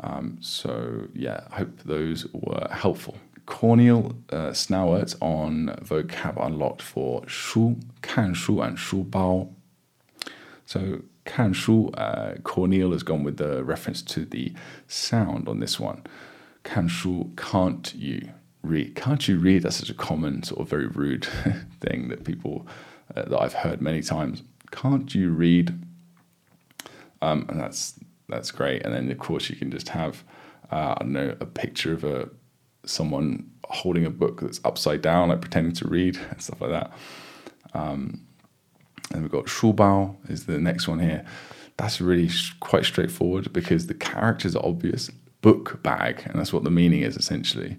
[0.00, 3.16] Um, so yeah, I hope those were helpful.
[3.46, 9.48] Cornel uh, Snowert on vocab unlocked for 书、看书 and 书包.
[10.66, 14.52] So 看书, uh, Cornel has gone with the reference to the
[14.88, 16.02] sound on this one.
[16.64, 18.30] 看书, can't you
[18.62, 18.96] read?
[18.96, 19.62] Can't you read?
[19.62, 21.24] That's such a common, sort of very rude
[21.80, 22.66] thing that people,
[23.14, 24.42] uh, that I've heard many times.
[24.72, 25.72] Can't you read?
[27.22, 27.94] Um, and that's
[28.31, 28.83] that's great.
[28.83, 30.23] And then of course you can just have,
[30.71, 32.29] uh, I don't know, a picture of a
[32.85, 36.91] someone holding a book that's upside down, like pretending to read and stuff like that.
[37.73, 38.25] Um,
[39.11, 41.25] and we've got Shubao is the next one here.
[41.77, 45.09] That's really sh- quite straightforward because the characters are obvious
[45.41, 47.77] book bag, and that's what the meaning is essentially.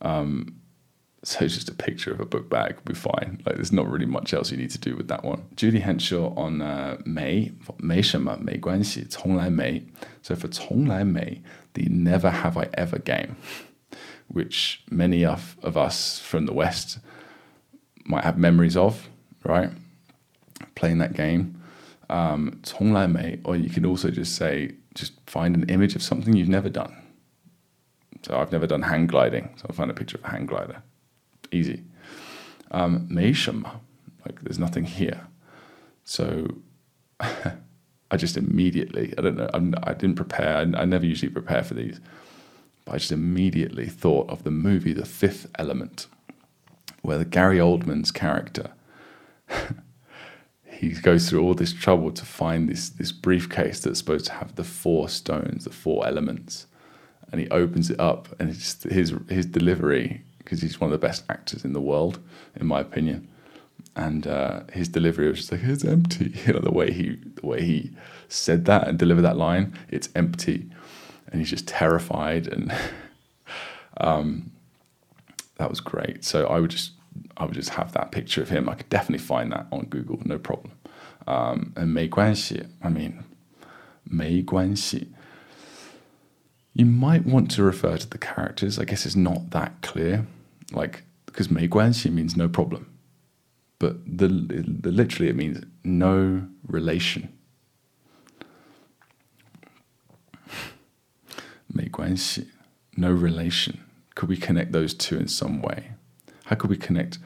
[0.00, 0.60] Um,
[1.25, 3.41] so it's just a picture of a book bag will be fine.
[3.45, 5.43] Like there's not really much else you need to do with that one.
[5.55, 9.83] Judy Henshaw on uh, 没没什么没关系从来没
[10.23, 13.35] So for 从来没 the never have I ever game,
[14.27, 16.99] which many of, of us from the West
[18.03, 19.07] might have memories of,
[19.43, 19.69] right?
[20.73, 21.53] Playing that game.
[22.09, 26.49] Um, 从来没 or you can also just say just find an image of something you've
[26.49, 26.93] never done.
[28.23, 30.81] So I've never done hang gliding, so I'll find a picture of a hang glider.
[31.52, 31.82] easy.
[32.70, 35.26] Um, like there's nothing here.
[36.04, 36.48] So
[37.20, 41.30] I just immediately, I don't know, I'm, I did not prepare, I, I never usually
[41.30, 42.00] prepare for these,
[42.84, 46.06] but I just immediately thought of the movie The Fifth Element,
[47.02, 48.70] where Gary Oldman's character.
[50.64, 54.54] he goes through all this trouble to find this this briefcase that's supposed to have
[54.56, 56.66] the four stones, the four elements,
[57.32, 61.23] and he opens it up, and his his delivery because he's one of the best
[61.29, 62.19] actors in the world,
[62.55, 63.27] in my opinion,
[63.95, 66.33] and uh, his delivery was just like it's empty.
[66.45, 67.91] You know the way he the way he
[68.27, 70.69] said that and delivered that line, it's empty,
[71.27, 72.73] and he's just terrified, and
[73.97, 74.51] um,
[75.57, 76.23] that was great.
[76.23, 76.91] So I would just
[77.37, 78.69] I would just have that picture of him.
[78.69, 80.71] I could definitely find that on Google, no problem.
[81.27, 83.23] Um, and 没关系, I mean,
[84.03, 85.09] 没关系.
[86.73, 88.79] You might want to refer to the characters.
[88.79, 90.25] I guess it's not that clear,
[90.71, 92.85] like because 没关系 means no problem,
[93.79, 97.29] but the, the literally it means no relation.
[101.67, 102.47] 没关系,
[102.97, 103.79] no relation.
[104.15, 105.91] Could we connect those two in some way?
[106.45, 107.17] How could we connect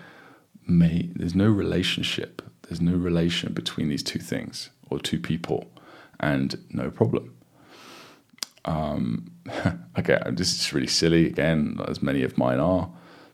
[0.67, 1.09] may?
[1.15, 2.43] There's no relationship.
[2.63, 5.71] There's no relation between these two things, or two people,
[6.19, 7.35] and no problem.
[8.65, 9.31] Um,
[9.99, 12.89] okay, this is really silly again, as many of mine are,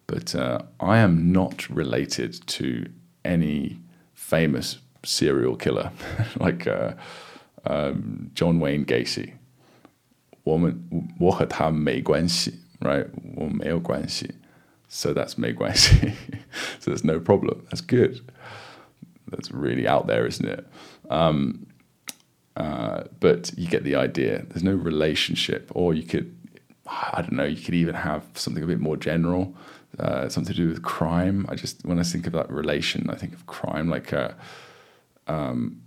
[0.08, 2.86] but uh, I am not related to
[3.24, 3.80] any
[4.14, 5.92] famous serial killer
[6.40, 6.94] like uh,
[7.66, 9.34] um, John Wayne Gacy.
[10.44, 13.08] 我们我和他没关系，right？
[13.36, 14.32] 我没有关系，
[14.90, 16.14] so that's 没关系，
[16.80, 17.62] so there's no problem.
[17.70, 18.22] That's good.
[19.30, 20.66] That's really out there, isn't it?
[21.10, 21.68] Um,
[22.56, 24.46] uh, but you get the idea.
[24.50, 26.36] There's no relationship, or you could,
[26.88, 29.56] I don't know, you could even have something a bit more general,
[29.99, 31.47] uh, something to do with crime.
[31.49, 34.33] I just when I think of that relation, I think of crime like uh,
[35.27, 35.83] um,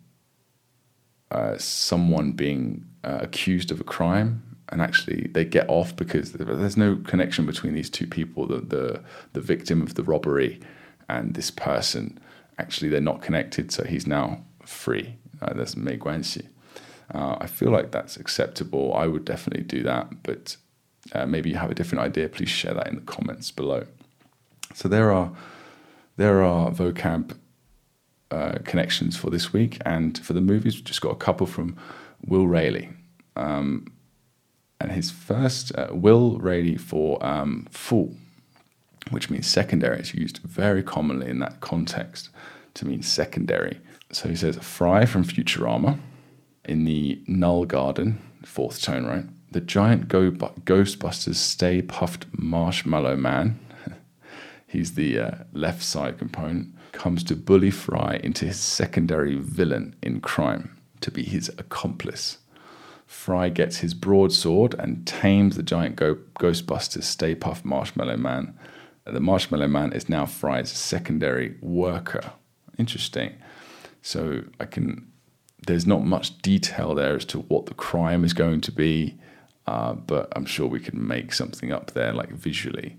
[1.31, 6.77] uh, someone being uh, accused of a crime and actually they get off because there's
[6.77, 10.59] no connection between these two people the the, the victim of the robbery
[11.07, 12.19] and this person.
[12.57, 15.15] Actually they're not connected so he's now free.
[15.41, 16.47] Uh, that's me guanxi.
[17.13, 18.93] Uh, i feel like that's acceptable.
[18.93, 20.57] I would definitely do that but
[21.13, 23.85] uh, maybe you have a different idea please share that in the comments below
[24.73, 25.31] so there are
[26.17, 27.35] there are vocab
[28.31, 31.75] uh, connections for this week and for the movies we've just got a couple from
[32.25, 32.89] Will Rayleigh
[33.35, 33.85] um,
[34.79, 38.15] and his first uh, Will Rayleigh for um, full,
[39.11, 39.99] which means secondary.
[39.99, 42.29] It's used very commonly in that context
[42.75, 43.79] to mean secondary.
[44.11, 45.99] So he says Fry from Futurama
[46.65, 49.25] in the Null Garden, fourth tone, right?
[49.51, 53.59] The giant Go- Ghostbusters Stay Puft Marshmallow Man.
[54.67, 56.75] He's the uh, left side component.
[56.91, 62.39] Comes to bully Fry into his secondary villain in crime to be his accomplice.
[63.05, 68.57] Fry gets his broadsword and tames the giant Go- Ghostbusters Stay Puft Marshmallow Man.
[69.05, 72.33] The Marshmallow Man is now Fry's secondary worker.
[72.77, 73.33] Interesting.
[74.03, 75.11] So I can.
[75.65, 79.17] There's not much detail there as to what the crime is going to be,
[79.69, 82.91] uh, but I'm sure we can make something up there, like visually.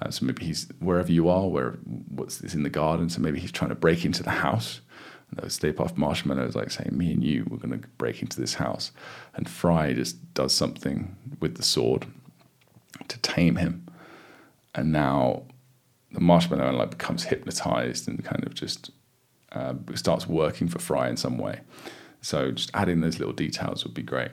[0.00, 1.72] Uh, so maybe he's wherever you are, where
[2.18, 3.06] what's this in the garden?
[3.10, 4.80] So maybe he's trying to break into the house
[5.30, 8.40] And those Stay Puft Marshmallows, like saying, "Me and you, we're going to break into
[8.40, 8.92] this house,"
[9.34, 12.06] and Fry just does something with the sword
[13.08, 13.86] to tame him,
[14.74, 15.44] and now
[16.12, 18.90] the marshmallow like becomes hypnotized and kind of just
[19.52, 21.60] uh, starts working for Fry in some way.
[22.20, 24.30] So just adding those little details would be great.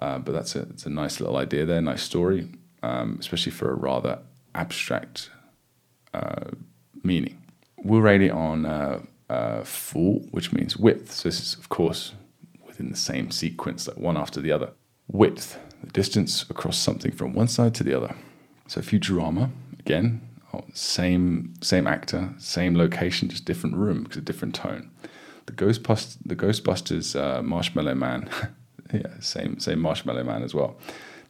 [0.00, 2.48] Uh, but that's a it's a nice little idea there, nice story,
[2.82, 4.18] um, especially for a rather
[4.54, 5.30] abstract
[6.14, 6.50] uh,
[7.02, 7.36] meaning.
[7.82, 11.12] We're it on uh, uh, full, which means width.
[11.12, 12.14] So this is, of course,
[12.66, 14.72] within the same sequence, like one after the other.
[15.08, 18.14] Width, the distance across something from one side to the other.
[18.66, 20.20] So Futurama, again,
[20.54, 24.90] oh, same same actor, same location, just different room because a different tone.
[25.46, 28.30] The Ghostbusters, the Ghostbusters uh, Marshmallow Man,
[28.92, 30.76] yeah, same same Marshmallow Man as well,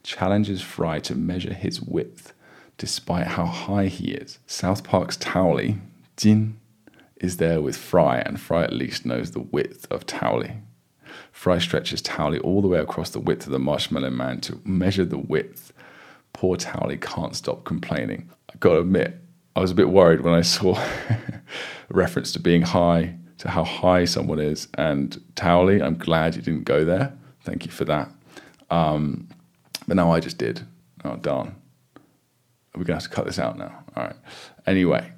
[0.03, 2.33] challenges Fry to measure his width,
[2.77, 4.39] despite how high he is.
[4.47, 5.79] South Park's Towelie,
[6.17, 6.59] Jin,
[7.17, 10.61] is there with Fry, and Fry at least knows the width of Towelie.
[11.31, 15.05] Fry stretches Towelie all the way across the width of the Marshmallow Man to measure
[15.05, 15.73] the width.
[16.33, 18.29] Poor Towelie can't stop complaining.
[18.49, 19.19] I gotta admit,
[19.55, 21.41] I was a bit worried when I saw a
[21.89, 24.67] reference to being high, to how high someone is.
[24.75, 27.13] And Towelie, I'm glad you didn't go there.
[27.43, 28.09] Thank you for that.
[28.69, 29.27] Um,
[29.87, 30.61] but now I just did.
[31.03, 31.55] Oh, darn.
[32.75, 33.83] We're going to have to cut this out now.
[33.95, 34.15] All right.
[34.65, 35.11] Anyway,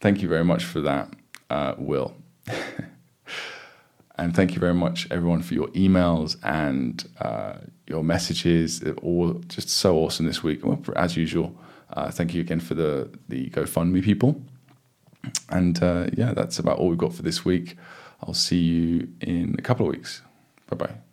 [0.00, 1.12] thank you very much for that
[1.50, 2.16] uh, will.
[4.18, 8.80] and thank you very much, everyone, for your emails and uh, your messages.
[8.80, 10.64] They're all just so awesome this week.
[10.64, 11.56] Well, as usual,
[11.92, 14.42] uh, thank you again for the, the GoFundMe people.
[15.50, 17.76] And uh, yeah, that's about all we've got for this week.
[18.22, 20.22] I'll see you in a couple of weeks.
[20.68, 21.07] Bye bye.